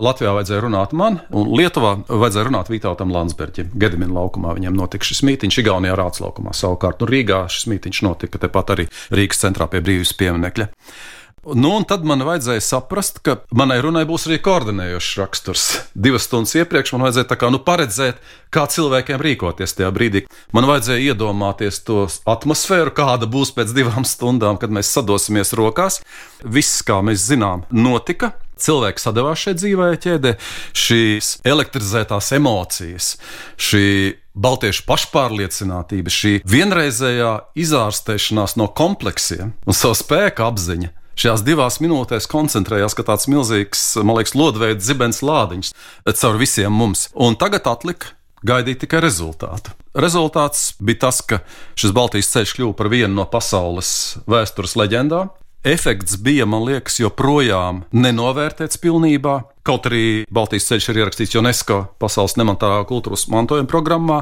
Latvijā 0.00 0.32
vajadzēja 0.36 0.62
runāt 0.64 0.94
man, 0.96 1.18
un 1.34 1.50
Lietuvā 1.58 1.96
vajadzēja 2.08 2.46
runāt 2.48 2.70
Vītautam 2.72 3.12
Landsbergam. 3.12 3.68
Gedimina 3.76 4.16
laukumā 4.16 4.54
viņam 4.56 4.78
notika 4.78 5.10
šis 5.10 5.20
mītīņš, 5.28 5.60
Igaunijā 5.60 5.98
Rāts 5.98 6.22
laukumā. 6.24 6.54
Savukārt, 6.56 7.02
nu, 7.02 7.10
Rīgā 7.10 7.42
šis 7.52 7.68
mītīņš 7.74 8.02
notika 8.06 8.40
tepat 8.46 8.72
arī 8.76 8.88
Rīgas 9.12 9.44
centrā 9.44 9.68
pie 9.68 9.82
brīvības 9.84 10.14
pieminekļa. 10.22 10.70
Nu, 11.54 11.70
un 11.78 11.84
tad 11.88 12.04
man 12.04 12.20
vajadzēja 12.26 12.60
saprast, 12.64 13.22
ka 13.24 13.38
manai 13.56 13.78
runai 13.84 14.02
būs 14.08 14.26
arī 14.28 14.36
koordinējošs 14.44 15.14
raksturs. 15.20 15.64
Divas 15.96 16.26
stundas 16.28 16.52
iepriekš 16.58 16.92
man 16.92 17.06
vajadzēja 17.06 17.38
kā, 17.40 17.48
nu, 17.52 17.60
paredzēt, 17.64 18.18
kā 18.52 18.66
cilvēkiem 18.68 19.22
rīkoties 19.24 19.76
tajā 19.78 19.88
brīdī. 19.94 20.24
Man 20.52 20.68
vajadzēja 20.68 21.14
iedomāties 21.14 21.80
to 21.88 22.02
atmosfēru, 22.28 22.92
kāda 22.96 23.30
būs 23.30 23.54
pēc 23.56 23.72
divām 23.76 24.04
stundām, 24.08 24.60
kad 24.60 24.74
mēs 24.74 24.92
sadosimies 24.92 25.54
rokās. 25.56 26.02
Viss, 26.44 26.82
kā 26.84 27.00
mēs 27.06 27.24
zinām, 27.30 27.64
notika. 27.72 28.34
Cilvēki 28.58 29.00
sadavās 29.00 29.44
šajā 29.44 29.56
dzīvē 29.60 29.88
ķēdē, 30.02 30.32
šīs 30.74 31.36
elektrizētās 31.46 32.32
emocijas, 32.34 33.12
šī 33.54 33.84
baltiešu 34.34 34.82
pašpārliecinātība, 34.88 36.10
šī 36.10 36.32
vienreizējā 36.42 37.32
izārstēšanās 37.54 38.58
no 38.58 38.66
kompleksiem 38.66 39.54
un 39.62 39.78
savu 39.78 39.94
spēku 40.02 40.42
apziņa 40.50 40.97
šajās 41.18 41.42
divās 41.46 41.80
minūtēs 41.82 42.28
koncentrējās, 42.30 42.94
ka 42.96 43.06
tāds 43.10 43.28
milzīgs, 43.30 43.90
man 44.02 44.18
liekas, 44.18 44.36
lodveids 44.38 44.86
zibens 44.86 45.20
lādiņš 45.24 45.72
caur 46.18 46.38
visiem 46.40 46.74
mums. 46.74 47.08
Un 47.14 47.36
tagad 47.38 47.66
atlika 47.70 48.14
gaidīt 48.46 48.84
tikai 48.84 49.02
rezultātu. 49.02 49.74
Rezultāts 49.98 50.72
bija 50.78 51.08
tas, 51.08 51.20
ka 51.26 51.40
šis 51.78 51.94
Baltijas 51.96 52.30
ceļš 52.34 52.54
kļuva 52.58 52.76
par 52.78 52.90
vienu 52.92 53.14
no 53.16 53.26
pasaules 53.30 53.90
vēstures 54.30 54.76
leģendām. 54.78 55.32
Efekts 55.66 56.14
bija, 56.22 56.46
man 56.46 56.62
liekas, 56.68 57.00
joprojām 57.02 57.82
nenovērtēts 57.90 58.78
pilnībā. 58.78 59.40
Kaut 59.66 59.88
arī 59.90 60.22
Baltijas 60.30 60.68
ceļš 60.70 60.92
ir 60.92 61.00
ierakstīts 61.02 61.38
UNESCO 61.40 61.80
pasaules 61.98 62.38
nemantālā 62.38 62.84
kultūras 62.88 63.26
mantojuma 63.32 63.68
programmā, 63.68 64.20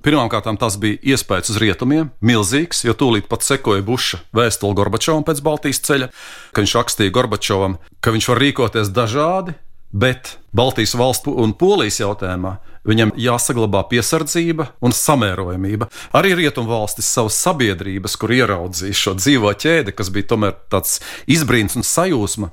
Pirmkārt, 0.00 0.48
tas 0.60 0.78
bija 0.80 0.96
iespējas 1.12 1.52
uz 1.52 1.58
rietumiem, 1.60 2.08
milzīgs, 2.24 2.84
jo 2.86 2.94
tūlīt 2.96 3.28
pat 3.28 3.44
sekoja 3.44 3.84
Buša 3.84 4.22
vēstule 4.36 4.76
Gorbačovam 4.78 5.26
pēc 5.28 5.42
Baltijas 5.44 5.82
ceļa, 5.84 6.08
ka 6.56 6.64
viņš 6.64 6.76
rakstīja 6.78 7.12
Gorbačovam, 7.12 7.76
ka 8.00 8.14
viņš 8.14 8.30
var 8.32 8.40
rīkoties 8.40 8.92
dažādi, 8.96 9.56
bet 9.92 10.38
Baltijas 10.56 10.94
valstu 10.96 11.34
un 11.42 11.52
Polijas 11.52 12.00
jautājumā 12.00 12.56
viņam 12.88 13.12
jāsaglabā 13.20 13.82
piesardzība 13.90 14.70
un 14.80 14.94
samērojamība. 14.96 15.90
Arī 16.16 16.32
rietumvalstis 16.38 17.10
savas 17.12 17.36
sabiedrības, 17.42 18.16
kur 18.16 18.32
ieraudzīja 18.34 18.96
šo 18.96 19.14
dzīvo 19.18 19.52
ķēdi, 19.52 19.94
kas 19.96 20.12
bija 20.14 20.30
tomēr 20.32 20.56
tāds 20.72 20.98
izbrīns 21.30 21.76
un 21.76 21.84
sajūsma, 21.86 22.50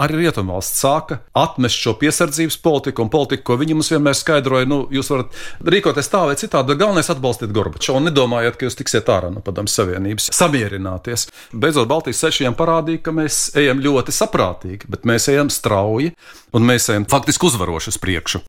Arī 0.00 0.22
Rietumvalsts 0.22 0.80
sāka 0.80 1.20
atmest 1.36 1.80
šo 1.80 1.94
piesardzības 2.00 2.56
politiku 2.62 3.04
un 3.04 3.10
politiku, 3.12 3.44
ko 3.50 3.58
viņi 3.60 3.76
mums 3.76 3.90
vienmēr 3.92 4.16
skaidroja. 4.16 4.68
Nu, 4.70 4.82
jūs 4.92 5.10
varat 5.12 5.36
rīkoties 5.74 6.10
tā 6.12 6.22
vai 6.30 6.36
citādi, 6.40 6.72
bet 6.72 6.82
galvenais 6.82 7.10
atbalstīt 7.12 7.54
Gorbačovu 7.54 8.00
un 8.00 8.08
nedomājiet, 8.08 8.58
ka 8.58 8.68
jūs 8.68 8.78
tiksiet 8.80 9.10
ārā 9.12 9.32
no 9.34 9.42
padomus 9.44 9.76
Savienības. 9.76 10.30
Samierināties. 10.36 11.26
Beidzot, 11.52 11.88
Baltijas 11.90 12.22
sešiem 12.24 12.56
parādīja, 12.58 13.04
ka 13.06 13.16
mēs 13.16 13.48
ejam 13.58 13.82
ļoti 13.84 14.14
saprātīgi, 14.14 14.90
bet 14.90 15.08
mēs 15.08 15.28
ejam 15.32 15.50
strauji 15.52 16.14
un 16.56 16.70
mēs 16.70 16.90
ejam 16.92 17.08
faktiski 17.10 17.50
uzvaroši 17.50 17.94
uz 17.94 18.00
priekšu. 18.00 18.44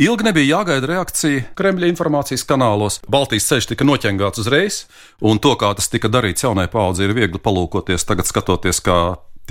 Ilgi 0.00 0.24
nebija 0.24 0.56
jāgaida 0.56 0.88
reakcija 0.88 1.50
Kremļa 1.56 1.90
informācijas 1.90 2.46
kanālos. 2.48 2.96
Baltijas 3.12 3.44
ceļš 3.50 3.66
tika 3.74 3.84
noķengāts 3.84 4.40
uzreiz, 4.40 4.78
un 5.20 5.36
to, 5.42 5.52
kā 5.60 5.74
tas 5.76 5.90
tika 5.92 6.08
darīts 6.08 6.46
jaunai 6.46 6.64
paudzei, 6.72 7.10
ir 7.10 7.12
viegli 7.18 7.36
palūkoties 7.36 8.08
tagad, 8.08 8.24
skatoties, 8.24 8.80
kā 8.80 8.96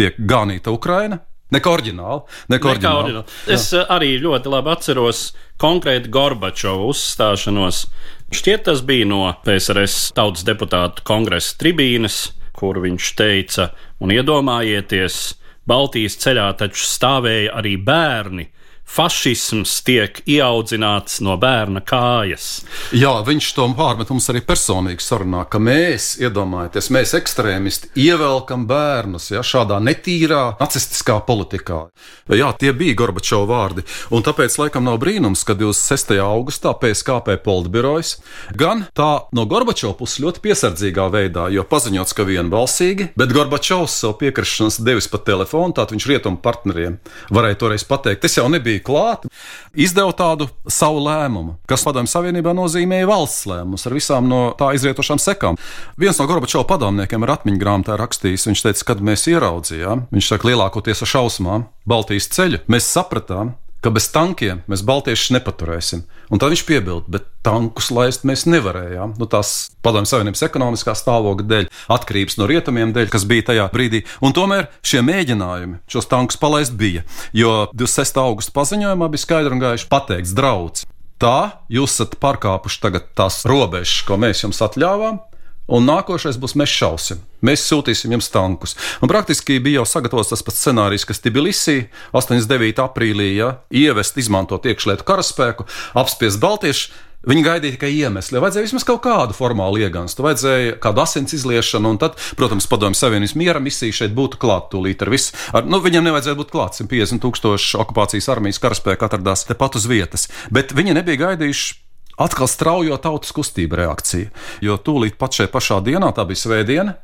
tiek 0.02 0.18
ganīta 0.18 0.74
Ukraina. 0.74 1.22
Neko 1.52 1.74
oriģināli. 1.76 2.22
Neko 2.54 2.70
oriģināli. 2.72 3.02
oriģināli. 3.04 3.40
Es 3.52 3.68
Jā. 3.76 3.84
arī 3.92 4.14
ļoti 4.24 4.52
labi 4.54 4.72
atceros 4.72 5.24
konkrēti 5.60 6.12
Gorbačova 6.14 6.88
uzstāšanos. 6.88 7.84
Šķiet, 8.32 8.64
tas 8.70 8.84
bija 8.88 9.10
no 9.10 9.26
PSRS 9.44 10.14
tautas 10.16 10.46
deputātu 10.48 11.04
kongresa 11.08 11.58
tribīnes, 11.60 12.30
kur 12.56 12.80
viņš 12.80 13.12
teica, 13.20 13.72
un 14.00 14.16
iedomājieties, 14.16 15.20
Baltijas 15.68 16.16
ceļā 16.24 16.48
taču 16.58 16.88
stāvēja 16.88 17.52
arī 17.60 17.76
bērni 17.78 18.48
fašisms 18.92 19.78
tiek 19.88 20.20
ieaudzināts 20.28 21.22
no 21.24 21.38
bērna 21.40 21.80
kājas. 21.88 22.62
Jā, 22.96 23.14
viņš 23.28 23.52
to 23.56 23.68
pārmet 23.78 24.12
mums 24.12 24.28
arī 24.34 24.42
personīgi 24.44 25.04
sarunā, 25.06 25.46
ka 25.52 25.62
mēs, 25.64 26.18
iedomājieties, 26.22 26.90
mēs 26.92 27.16
ekstrēmisti 27.22 27.94
ievelkam 28.04 28.66
bērnus 28.70 29.32
ja, 29.32 29.44
šādā 29.46 29.80
netīrā 29.84 30.42
nacistiskā 30.60 31.22
politikā. 31.28 31.86
Jā, 32.32 32.52
tie 32.60 32.74
bija 32.76 32.98
Gorbačova 33.00 33.48
vārdi. 33.48 33.86
Un 34.12 34.26
tāpēc 34.26 34.58
laikam 34.60 34.86
nav 34.88 35.00
brīnums, 35.02 35.46
ka 35.48 35.56
26. 35.58 36.18
augustā 36.22 36.74
PSKP 36.82 37.38
politbirojas 37.46 38.18
gan 38.58 38.86
tā 38.98 39.10
no 39.36 39.48
Gorbačova 39.50 39.96
puses 40.00 40.20
ļoti 40.24 40.44
piesardzīgā 40.44 41.08
veidā, 41.14 41.48
jo 41.54 41.64
paziņots, 41.68 42.16
ka 42.18 42.28
vienbalsīgi, 42.28 43.12
bet 43.20 43.34
Gorbačovs 43.36 43.96
savu 44.04 44.18
piekrišanas 44.22 44.82
devis 44.84 45.08
pa 45.12 45.22
telefonu, 45.24 45.76
tātad 45.78 45.96
viņš 45.96 46.08
rietumu 46.12 46.42
partneriem 46.44 47.00
varēja 47.32 47.60
toreiz 47.64 47.88
pateikt, 47.88 48.24
tas 48.26 48.38
jau 48.40 48.48
nebija 48.52 48.81
bija 48.82 48.88
klāta, 48.88 49.30
izdeva 49.74 50.12
tādu 50.12 50.50
savu 50.68 51.00
lēmumu, 51.06 51.58
kas 51.70 51.86
Padomju 51.86 52.12
Savienībā 52.12 52.54
nozīmēja 52.58 53.08
valsts 53.08 53.46
lēmumus 53.50 53.86
ar 53.88 53.94
visām 53.96 54.28
no 54.30 54.42
tā 54.58 54.74
izrietošām 54.76 55.20
sekām. 55.22 55.58
Viens 55.98 56.20
no 56.20 56.28
Gorbačova 56.28 56.66
padomniekiem 56.68 57.24
ir 57.24 57.34
atmiņu 57.36 57.62
grāmatā 57.62 57.98
rakstījis, 58.00 58.48
viņš 58.50 58.66
teica, 58.68 58.88
kad 58.92 59.02
mēs 59.02 59.28
ieraudzījām, 59.32 60.08
viņš 60.12 60.32
saka, 60.34 60.50
lielākoties 60.52 61.02
ar 61.06 61.14
šausmām, 61.16 61.68
Baltijas 61.86 62.30
ceļu, 62.34 62.64
mēs 62.72 62.90
sapratām, 62.90 63.56
ka 63.82 63.92
bez 63.94 64.08
tankiem 64.14 64.62
mēs 64.70 64.84
baltiešus 64.86 65.34
nepaturēsim. 65.36 66.04
Un 66.32 66.40
tad 66.40 66.54
viņš 66.54 66.64
piebilda, 66.68 67.10
bet 67.12 67.26
tankus 67.46 67.90
laist 67.92 68.24
mēs 68.28 68.46
nevarējām. 68.48 69.16
Nu, 69.20 69.28
tās 69.30 69.72
padomju 69.84 70.12
savienības 70.12 70.46
ekonomiskā 70.48 70.96
stāvokļa 70.98 71.48
dēļ, 71.50 71.68
atkarības 71.98 72.38
no 72.40 72.48
rietumiem 72.50 72.94
dēļ, 72.96 73.10
kas 73.12 73.26
bija 73.28 73.50
tajā 73.52 73.68
brīdī. 73.74 74.04
Un 74.24 74.36
tomēr 74.38 74.70
šie 74.86 75.02
mēģinājumi 75.08 75.82
šos 75.92 76.10
tankus 76.12 76.40
palaist 76.42 76.78
bija. 76.78 77.04
Jo 77.36 77.66
26. 77.74 78.22
augusta 78.22 78.56
paziņojumā 78.56 79.12
bija 79.12 79.26
skaidri 79.26 79.58
un 79.58 79.66
gaiši 79.66 79.90
pateikts 79.92 80.38
draudz. 80.38 80.86
Tā 81.22 81.66
jūs 81.70 81.98
esat 81.98 82.16
pārkāpuši 82.22 82.80
tagad 82.82 83.12
tās 83.18 83.44
robežas, 83.50 84.00
ko 84.08 84.18
mēs 84.18 84.42
jums 84.42 84.62
atļāvām, 84.66 85.20
un 85.70 85.86
nākošais 85.90 86.40
būs 86.42 86.56
mēs 86.60 86.74
šausim. 86.74 87.22
Mēs 87.46 87.66
sūtīsim 87.68 88.14
jums 88.16 88.30
tankus. 88.34 88.76
Un 89.02 89.12
praktiski 89.12 89.60
bija 89.64 89.82
jau 89.82 89.88
sagatavots 89.90 90.34
tas 90.34 90.44
pats 90.46 90.64
scenārijs, 90.64 91.08
kas 91.10 91.22
Tbilisī 91.24 91.78
89. 92.14 92.82
aprīlī 92.86 93.32
ja, 93.38 93.54
ievest, 93.70 94.18
izmantot 94.22 94.68
iekšlietu 94.70 95.08
karaspēku, 95.08 95.68
apspiest 96.02 96.42
Baltiešu. 96.44 96.92
Viņi 97.22 97.44
gaidīja 97.46 97.76
tikai 97.76 97.92
iemeslu. 98.00 98.40
Vajadzēja 98.42 98.66
vismaz 98.66 98.86
kaut 98.88 99.04
kādu 99.04 99.36
formālu 99.38 99.78
iegānstu, 99.84 100.24
vajadzēja 100.26 100.80
kādu 100.82 101.04
asins 101.04 101.36
izliešanu, 101.38 101.92
un 101.94 102.00
tad, 102.02 102.16
protams, 102.40 102.66
padomju 102.70 102.98
Savienības 102.98 103.36
miera 103.38 103.62
misija 103.62 103.94
šeit 103.94 104.16
būtu 104.18 104.40
klāta 104.42 104.72
tūlīt 104.74 105.06
ar 105.06 105.12
visu. 105.14 105.38
Ar, 105.54 105.68
nu, 105.70 105.78
viņam 105.86 106.08
nevajadzēja 106.08 106.40
būt 106.40 106.50
klāt 106.56 106.80
150 106.82 107.22
tūkstoši 107.22 107.78
okupācijas 107.84 108.32
armijas 108.34 108.62
karaspēka 108.64 109.06
atradās 109.06 109.46
tepat 109.46 109.78
uz 109.78 109.86
vietas, 109.92 110.26
bet 110.50 110.74
viņi 110.74 110.98
nebija 110.98 111.22
gaidījuši 111.28 111.78
atkal 112.20 112.50
straujo 112.50 112.98
tautas 113.02 113.32
kustību 113.36 113.80
reakcija. 113.80 114.32
Jo 114.64 114.78
tūlīt 114.82 115.18
pat 115.22 115.38
šajā 115.38 115.52
pašā 115.52 115.80
dienā, 115.86 116.12
tā 116.16 116.26
bija 116.28 116.42
svētdiena, 116.44 116.96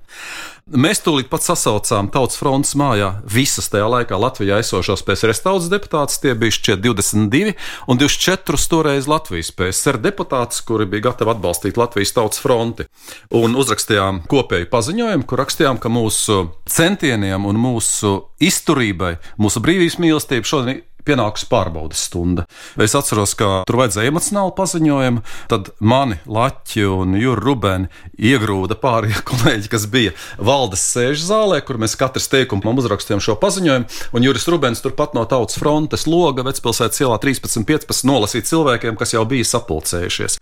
mēs 0.68 1.02
tūlīt 1.06 1.30
pat 1.32 1.46
sasaucām 1.46 2.10
Tautas 2.12 2.40
frontes 2.40 2.74
mājā 2.80 3.14
visas 3.24 3.70
tajā 3.72 3.88
laikā 3.92 4.18
Latvijā 4.20 4.60
esošos 4.64 5.04
PSRS 5.08 5.44
tautas 5.46 5.70
deputātus. 5.72 6.20
Tie 6.24 6.34
bija 6.38 6.56
šķiet 6.58 6.84
22 6.84 7.54
un 7.88 8.02
24 8.02 8.70
toreiz 8.72 9.08
Latvijas 9.10 9.54
PSR 9.56 10.02
deputātus, 10.04 10.64
kuri 10.68 10.90
bija 10.90 11.10
gatavi 11.10 11.34
atbalstīt 11.36 11.80
Latvijas 11.80 12.16
Tautas 12.18 12.44
fronti. 12.44 12.88
Un 13.36 13.56
uzrakstījām 13.60 14.26
kopēju 14.30 14.70
paziņojumu, 14.74 15.28
kur 15.28 15.44
rakstījām, 15.44 15.80
ka 15.82 15.92
mūsu 15.94 16.50
centieniem 16.68 17.48
un 17.48 17.62
mūsu 17.62 18.18
izturībai, 18.44 19.18
mūsu 19.42 19.64
brīvības 19.64 20.00
mīlestībai 20.04 20.52
šodien 20.52 20.86
pienākusi 21.08 21.48
pārbaudas 21.50 22.04
stunda. 22.10 22.46
Es 22.84 22.96
atceros, 22.98 23.34
ka 23.40 23.64
tur 23.68 23.80
vajadzēja 23.82 24.12
emocionālu 24.12 24.54
paziņojumu, 24.58 25.24
tad 25.52 25.72
mani, 25.80 26.20
Laķi 26.28 26.86
un 26.92 27.16
Jurgu 27.18 27.48
Rubēni 27.48 27.92
iegrūda 28.18 28.78
pārējie 28.82 29.24
kolēģi, 29.30 29.72
kas 29.72 29.88
bija 29.92 30.16
valdes 30.38 30.84
sēžu 30.94 31.30
zālē, 31.30 31.62
kur 31.66 31.80
mēs 31.82 31.98
katrs 32.00 32.30
teikumam 32.32 32.82
uzrakstījām 32.82 33.24
šo 33.24 33.38
paziņojumu, 33.42 33.88
un 34.14 34.28
Juris 34.28 34.50
Rubēns 34.52 34.84
turpat 34.84 35.16
no 35.18 35.24
tautas 35.30 35.60
frontes 35.62 36.08
loga 36.10 36.46
Vecpilsētas 36.48 37.04
ielā 37.06 37.20
13.15 37.24 38.08
nolasīja 38.10 38.50
cilvēkiem, 38.52 39.00
kas 39.00 39.16
jau 39.16 39.24
bija 39.30 39.48
sapulcējušies. 39.48 40.42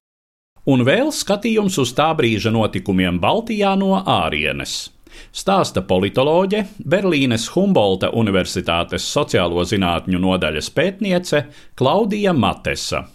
Un 0.66 0.82
vēl 0.82 1.12
skatījums 1.14 1.78
uz 1.78 1.94
tā 1.94 2.10
brīža 2.18 2.50
notikumiem 2.54 3.22
Baltijā 3.22 3.76
no 3.78 4.00
ārienes 4.02 4.95
stāsta 5.34 5.82
politoloģe, 5.86 6.66
Berlīnes 6.86 7.50
Humbolta 7.56 8.12
Universitātes 8.14 9.06
sociālo 9.08 9.66
zinātņu 9.66 10.22
nodaļas 10.22 10.72
pētniece 10.76 11.46
Klaudija 11.76 12.34
Matesa. 12.34 13.06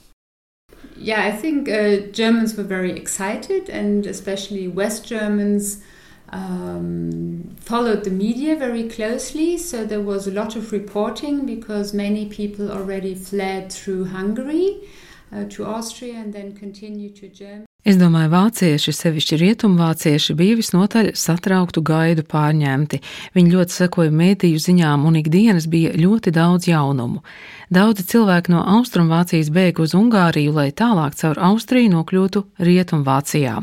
Yeah, 0.97 1.25
I 1.25 1.33
think 1.33 1.69
uh, 1.69 2.13
Germans 2.13 2.57
were 2.57 2.65
very 2.65 2.93
excited, 2.93 3.71
and 3.71 4.07
especially 4.07 4.69
West 4.69 5.07
Germans 5.07 5.83
um, 6.29 7.57
followed 7.59 8.05
the 8.05 8.11
media 8.11 8.55
very 8.57 8.89
closely. 8.89 9.57
So 9.57 9.85
there 9.85 10.03
was 10.03 10.27
a 10.27 10.31
lot 10.31 10.57
of 10.57 10.73
reporting 10.73 11.47
because 11.47 11.95
many 11.95 12.27
people 12.27 12.71
already 12.71 13.15
fled 13.15 13.73
through 13.73 14.07
Hungary 14.07 14.89
uh, 15.33 15.45
to 15.51 15.65
Austria 15.65 16.15
and 16.15 16.33
then 16.33 16.55
continued 16.55 17.17
to 17.17 17.29
Germany. 17.29 17.70
Es 17.81 17.97
domāju, 17.97 18.29
vācieši, 18.35 18.93
sevišķi 18.93 19.37
rietumvācieši, 19.40 20.35
bija 20.37 20.59
visnotaļ 20.59 21.14
satrauktu 21.16 21.81
gaidu 21.81 22.27
pārņemti. 22.29 23.01
Viņi 23.33 23.55
ļoti 23.55 23.77
sekoja 23.79 24.12
mēdīju 24.12 24.61
ziņām, 24.61 25.07
un 25.09 25.16
ikdienas 25.23 25.64
bija 25.73 25.95
ļoti 25.97 26.35
daudz 26.37 26.69
jaunumu. 26.69 27.23
Daudzi 27.71 28.03
cilvēki 28.03 28.51
no 28.51 28.65
Austrumvācijas 28.67 29.47
bēga 29.55 29.85
uz 29.85 29.93
Ungāriju, 29.95 30.51
lai 30.57 30.73
tālāk 30.75 31.15
caur 31.15 31.39
Austriju 31.39 31.93
nokļūtu 31.93 32.43
Rietumvācijā. 32.67 33.61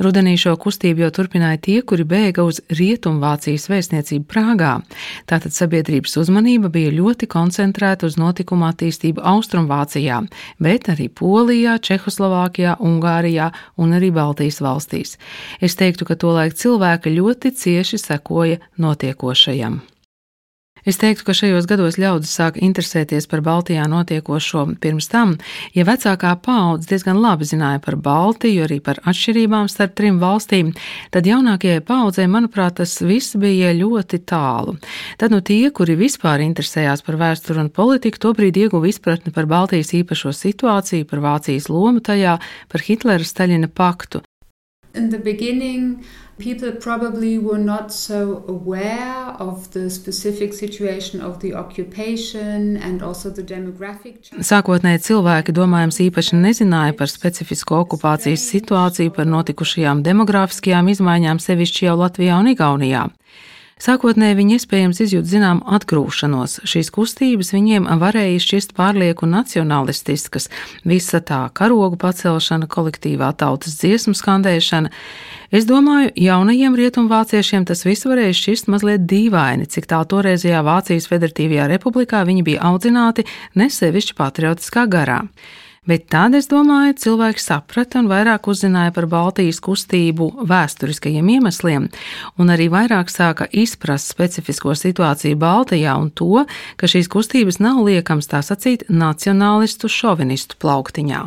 Rudenī 0.00 0.38
šo 0.40 0.54
kustību 0.56 1.04
jau 1.04 1.10
turpināja 1.18 1.60
tie, 1.66 1.74
kuri 1.84 2.06
bēga 2.08 2.46
uz 2.48 2.62
Rietumvācijas 2.72 3.68
vēstniecību 3.68 4.24
Prāgā. 4.32 4.72
Tātad 5.28 5.52
sabiedrības 5.52 6.16
uzmanība 6.24 6.72
bija 6.72 6.94
ļoti 6.96 7.28
koncentrēta 7.28 8.08
uz 8.08 8.16
notikumu 8.16 8.70
attīstību 8.70 9.20
Austrumvācijā, 9.20 10.24
bet 10.56 10.88
arī 10.96 11.12
Polijā, 11.12 11.76
Čehoslovākijā, 11.76 12.78
Ungārijā 12.80 13.52
un 13.76 13.92
arī 14.00 14.14
Baltijas 14.16 14.64
valstīs. 14.64 15.18
Es 15.60 15.76
teiktu, 15.76 16.08
ka 16.08 16.16
tolaik 16.16 16.56
cilvēki 16.56 17.18
ļoti 17.20 17.52
cieši 17.52 18.00
sekoja 18.00 18.64
notiekošajam. 18.80 19.82
Es 20.82 20.96
teiktu, 20.98 21.22
ka 21.22 21.34
šajos 21.36 21.68
gados 21.70 21.94
ļaudis 21.94 22.30
sāk 22.34 22.56
interesēties 22.58 23.28
par 23.30 23.38
Baltijā 23.46 23.84
notiekošo 23.86 24.64
pirms 24.82 25.06
tam, 25.12 25.36
ja 25.76 25.84
vecākā 25.86 26.32
paudze 26.42 26.90
diezgan 26.90 27.20
labi 27.22 27.46
zināja 27.46 27.78
par 27.84 27.94
Baltiju, 28.02 28.64
arī 28.64 28.80
par 28.82 28.98
atšķirībām 29.06 29.68
starp 29.70 29.94
trim 30.00 30.18
valstīm, 30.18 30.72
tad 31.14 31.28
jaunākajai 31.30 31.84
paudzei, 31.86 32.26
manuprāt, 32.26 32.80
tas 32.80 32.96
viss 32.98 33.38
bija 33.38 33.70
ļoti 33.78 34.24
tālu. 34.26 34.74
Tad 35.22 35.30
nu 35.30 35.38
tie, 35.38 35.70
kuri 35.70 35.94
vispār 36.00 36.42
interesējās 36.48 37.06
par 37.06 37.20
vēsturi 37.20 37.62
un 37.62 37.70
politiku, 37.70 38.18
tobrīd 38.26 38.58
ieguva 38.64 38.90
izpratni 38.90 39.30
par 39.30 39.46
Baltijas 39.46 39.94
īpašo 39.94 40.34
situāciju, 40.34 41.06
par 41.06 41.22
Vācijas 41.22 41.70
lomu 41.70 42.02
tajā, 42.02 42.40
par 42.74 42.82
Hitlera 42.82 43.22
Staļina 43.22 43.70
paktu. 43.70 44.24
In 44.94 45.08
the 45.08 45.18
beginning, 45.18 46.02
people 46.42 46.72
probably 46.72 47.38
were 47.38 47.58
not 47.58 47.92
so 47.92 48.44
aware 48.48 49.36
of 49.38 49.70
the 49.72 49.88
specific 49.88 50.52
situation 50.52 51.20
of 51.20 51.38
the 51.40 51.54
occupation 51.54 52.76
and 52.76 53.02
also 53.02 53.30
the 53.30 53.42
demographic 53.42 54.30
Sākotnēji 54.50 55.04
cilvēki 55.06 55.54
domājams 55.54 56.00
īpaši 56.08 56.38
nezināja 56.40 56.96
par 56.98 57.10
specifisko 57.10 57.82
okupācijas 57.84 58.44
situāciju, 58.52 59.14
par 59.16 59.28
notikušajām 59.30 60.02
demografiskajām 60.06 60.90
izmaiņām 60.92 61.40
sevišķi 61.42 61.86
jau 61.88 61.98
Latvijā 62.02 62.38
un 62.42 62.50
Igaunijā. 62.54 63.06
Sākotnēji 63.82 64.36
viņi 64.38 64.56
iespējams 64.60 65.00
izjūt 65.02 65.26
zinām 65.26 65.60
atgrūšanos. 65.66 66.60
Šīs 66.70 66.92
kustības 66.94 67.48
viņiem 67.50 67.88
varēja 67.98 68.38
šķist 68.44 68.76
pārlieku 68.78 69.26
nacionalistiskas, 69.26 70.46
visa 70.86 71.18
tā 71.18 71.40
karogu 71.58 71.98
pacelšana, 71.98 72.68
kolektīvā 72.70 73.32
tautas 73.40 73.80
dziesmu 73.80 74.14
skandēšana. 74.14 74.92
Es 75.50 75.66
domāju, 75.66 76.12
jaunajiem 76.14 76.78
rietumvāciešiem 76.78 77.66
tas 77.66 77.82
viss 77.82 78.06
varēja 78.06 78.38
šķist 78.38 78.70
mazliet 78.70 79.02
dīvaini, 79.10 79.66
cik 79.66 79.90
tā 79.90 79.98
toreizajā 80.06 80.62
Vācijas 80.62 81.10
Federatīvajā 81.10 81.66
republikā 81.74 82.22
viņi 82.28 82.46
bija 82.46 82.62
audzināti 82.70 83.26
nesevišķi 83.58 84.16
patriotiskā 84.22 84.86
garā. 84.94 85.24
Bet 85.82 86.04
tad, 86.14 86.36
es 86.38 86.46
domāju, 86.46 86.94
cilvēki 86.94 87.42
saprata 87.42 87.98
un 87.98 88.06
vairāk 88.06 88.44
uzzināja 88.46 88.92
par 88.94 89.08
Baltijas 89.10 89.58
kustību 89.64 90.28
vēsturiskajiem 90.46 91.32
iemesliem, 91.34 91.88
un 92.38 92.54
arī 92.54 92.68
vairāk 92.70 93.10
sāka 93.10 93.48
izprast 93.50 94.14
specifisko 94.14 94.76
situāciju 94.78 95.42
Baltijā 95.42 95.98
un 95.98 96.12
to, 96.14 96.46
ka 96.78 96.86
šīs 96.86 97.10
kustības 97.10 97.58
nav 97.58 97.82
liekams 97.82 98.30
tā 98.30 98.44
sacīt 98.46 98.86
nacionālistu 98.94 99.90
šovinistu 99.90 100.62
plauktiņā. 100.62 101.26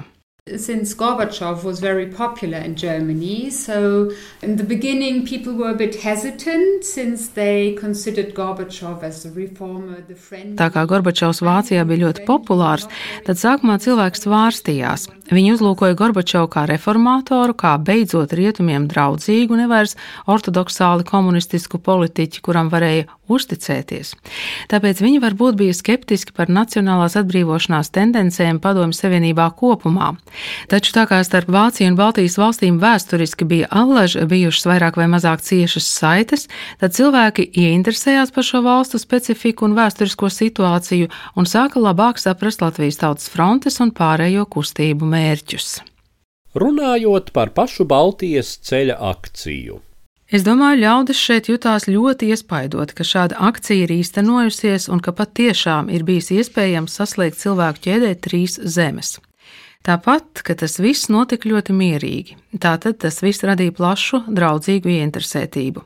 Since 0.54 0.94
Gorbachev 0.94 1.64
was 1.64 1.80
very 1.80 2.06
popular 2.06 2.60
in 2.60 2.76
Germany. 2.76 3.50
So, 3.50 4.12
in 4.44 4.58
the 4.58 4.64
beginning, 4.64 5.26
people 5.26 5.56
were 5.56 5.72
a 5.72 5.76
bit 5.76 5.96
hesitant 5.96 6.86
since 6.86 7.30
they 7.30 7.74
considered 7.74 8.36
Gorbachev 8.36 9.02
as 9.02 9.26
a 9.26 9.32
reformer, 9.32 10.02
the 10.02 10.14
friend. 10.14 10.56
Tā 10.60 10.70
kā 10.70 10.86
Gorbačovs 10.86 11.42
Vācijā 11.42 11.82
bija 11.90 12.06
ļoti 12.06 12.28
populārs, 12.30 12.86
tad 13.26 13.42
sākumā 13.42 13.80
cilvēks 13.82 14.28
svārstījās. 14.28 15.08
Viņi 15.26 15.56
uzlūkoja 15.56 15.96
Gorbačovu 15.98 16.52
kā 16.54 16.68
reformātoru, 16.70 17.56
kā 17.58 17.74
beidzot 17.82 18.34
rietumiem 18.38 18.86
draudzīgu, 18.92 19.58
nevairs 19.58 19.96
ortodoksāli 20.30 21.06
komunistisku 21.08 21.80
politiķi, 21.82 22.44
kuram 22.46 22.70
varēja 22.70 23.08
uzticēties. 23.26 24.14
Tāpēc 24.70 25.02
viņi 25.02 25.22
varbūt 25.24 25.58
bija 25.58 25.74
skeptiski 25.74 26.36
par 26.36 26.52
nacionālās 26.54 27.16
atbrīvošanās 27.18 27.90
tendencēm 27.96 28.60
Padomju 28.62 28.94
Savienībā 28.94 29.48
kopumā. 29.58 30.12
Taču 30.70 30.94
tā 30.94 31.08
kā 31.10 31.22
starp 31.26 31.50
Vāciju 31.56 31.90
un 31.90 31.98
Baltijas 31.98 32.38
valstīm 32.38 32.78
vēsturiski 32.84 33.48
bija 33.50 33.70
allaž 33.74 34.20
bijušas 34.30 34.70
vairāk 34.70 35.00
vai 35.02 35.10
mazāk 35.10 35.42
ciešas 35.46 35.90
saites, 35.90 36.46
tad 36.82 36.94
cilvēki 36.98 37.48
ieinteresējās 37.50 38.34
par 38.36 38.46
šo 38.46 38.62
valstu 38.66 39.02
specifiku 39.02 39.66
un 39.66 39.74
vēsturisko 39.80 40.30
situāciju 40.30 41.10
un 41.36 41.50
sāka 41.50 41.82
labāk 41.82 42.22
saprast 42.22 42.62
Latvijas 42.62 43.02
tautas 43.02 43.32
frontes 43.34 43.82
un 43.82 43.94
pārējo 43.96 44.46
kustību 44.54 45.15
mērķus. 45.16 45.80
Runājot 46.56 47.34
par 47.36 47.52
pašu 47.56 47.88
Baltijas 47.88 48.54
ceļa 48.64 48.96
akciju. 49.12 49.82
Es 50.34 50.42
domāju, 50.42 50.80
ļaudis 50.82 51.20
šeit 51.22 51.50
jutās 51.52 51.86
ļoti 51.86 52.32
iespaidoti, 52.34 52.96
ka 52.98 53.06
šāda 53.06 53.38
akcija 53.46 53.86
ir 53.86 53.92
īstenojusies 53.94 54.88
un 54.90 55.04
ka 55.04 55.14
patiešām 55.14 55.92
ir 55.94 56.06
bijis 56.08 56.32
iespējams 56.34 56.96
saslēgt 56.98 57.38
cilvēku 57.44 57.84
ķēdē 57.86 58.14
trīs 58.26 58.58
zemes. 58.58 59.20
Tāpat, 59.86 60.42
ka 60.42 60.56
tas 60.58 60.80
viss 60.82 61.12
notika 61.14 61.52
ļoti 61.52 61.76
mierīgi, 61.78 62.40
tātad 62.58 62.98
tas 63.04 63.22
viss 63.22 63.46
radīja 63.46 63.76
plašu, 63.78 64.24
draudzīgu 64.34 64.96
ieinteresētību. 64.96 65.86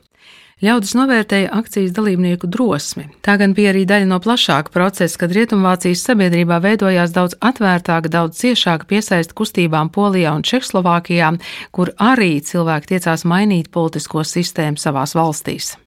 Ļaudis 0.60 0.92
novērtēja 0.92 1.54
akcijas 1.56 1.94
dalībnieku 1.96 2.48
drosmi. 2.52 3.06
Tā 3.24 3.38
gan 3.40 3.54
bija 3.56 3.72
arī 3.72 3.86
daļa 3.88 4.10
no 4.10 4.18
plašāka 4.20 4.74
procesa, 4.74 5.16
kad 5.22 5.32
Rietumvācijas 5.32 6.04
sabiedrībā 6.04 6.60
veidojās 6.60 7.16
daudz 7.16 7.38
atvērtāka, 7.40 8.12
daudz 8.12 8.42
ciešāka 8.42 8.84
piesaista 8.92 9.36
kustībām 9.40 9.88
Polijā 9.94 10.36
un 10.36 10.44
Čehoslovākijā, 10.44 11.32
kur 11.72 11.94
arī 11.96 12.34
cilvēki 12.44 12.92
tiecās 12.92 13.24
mainīt 13.24 13.72
politisko 13.72 14.20
sistēmu 14.20 14.76
savās 14.76 15.16
valstīs. 15.16 15.78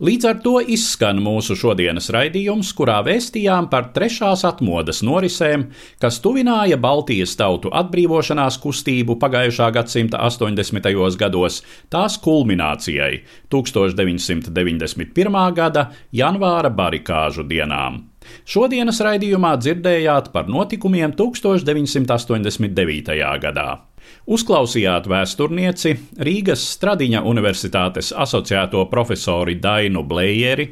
Līdz 0.00 0.24
ar 0.24 0.38
to 0.40 0.54
izskan 0.64 1.18
mūsu 1.20 1.52
šodienas 1.60 2.06
raidījums, 2.14 2.70
kurā 2.72 3.02
vēstījām 3.04 3.66
par 3.68 3.90
trešās 3.92 4.46
atmodas 4.48 5.02
norisēm, 5.04 5.66
kas 6.00 6.24
tuvināja 6.24 6.78
Baltijas 6.80 7.36
tautu 7.36 7.68
atbrīvošanās 7.68 8.56
kustību 8.62 9.18
pagājušā 9.20 9.68
gadsimta 9.76 10.16
80. 10.24 10.88
gados 11.20 11.60
tās 11.92 12.16
kulminācijai 12.24 13.20
1991. 13.52 15.36
gada 15.60 15.92
janvāra 16.16 16.72
barikāžu 16.72 17.44
dienām. 17.44 18.08
Šodienas 18.48 19.04
raidījumā 19.04 19.52
dzirdējāt 19.60 20.32
par 20.32 20.48
notikumiem 20.48 21.12
1989. 21.12 23.20
gadā. 23.44 23.89
Uzklausījāt 24.30 25.08
vēsturnieci 25.10 25.96
Rīgas 26.22 26.62
Stradiņa 26.76 27.24
Universitātes 27.26 28.12
asociēto 28.14 28.84
profesori 28.92 29.56
Dainu 29.58 30.04
Blējeri, 30.06 30.68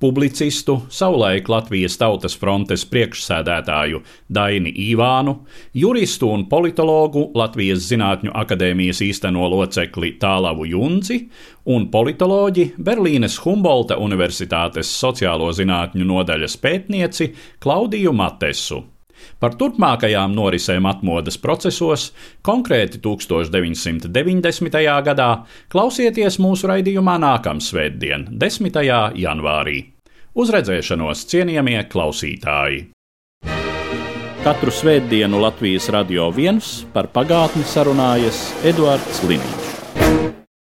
publicistu, 0.00 0.82
savulaik 0.90 1.48
Latvijas 1.48 1.96
Tautas 2.00 2.36
frontes 2.38 2.84
priekšsēdētāju 2.90 4.02
Daini 4.28 4.72
Īvānu, 4.90 5.36
juristu 5.76 6.30
un 6.34 6.46
politologu 6.50 7.28
Latvijas 7.38 7.86
Zinātņu 7.90 8.34
akadēmijas 8.42 9.02
īsteno 9.06 9.48
locekli 9.52 10.14
Tālavu 10.20 10.68
Junci 10.70 11.20
un 11.70 11.88
politoloģi 11.92 12.70
Berlīnes 12.78 13.40
Humbolta 13.44 13.98
Universitātes 14.00 14.90
sociālo 14.90 15.50
zinātņu 15.56 16.06
nodaļas 16.14 16.56
pētnieci 16.60 17.34
Klaudiju 17.62 18.12
Matesu. 18.16 18.82
Par 19.40 19.56
turpmākajām 19.60 20.34
norisēm 20.36 20.88
atmodas 20.90 21.38
procesos, 21.40 22.10
konkrēti 22.46 23.00
1990. 23.04 24.84
gadā, 25.08 25.30
klausieties 25.72 26.38
mūsu 26.42 26.70
raidījumā 26.70 27.16
nākamsvētdien, 27.24 28.28
10. 28.40 28.80
janvārī. 29.24 29.78
Uz 30.34 30.52
redzēšanos, 30.54 31.26
cienījamie 31.30 31.82
klausītāji! 31.90 32.88
Katru 34.40 34.72
svētdienu 34.72 35.42
Latvijas 35.42 35.90
radio 35.92 36.30
viens 36.32 36.78
par 36.94 37.10
pagātni 37.12 37.66
sarunājas 37.68 38.46
Eduards 38.64 39.20
Liniņš. 39.28 39.69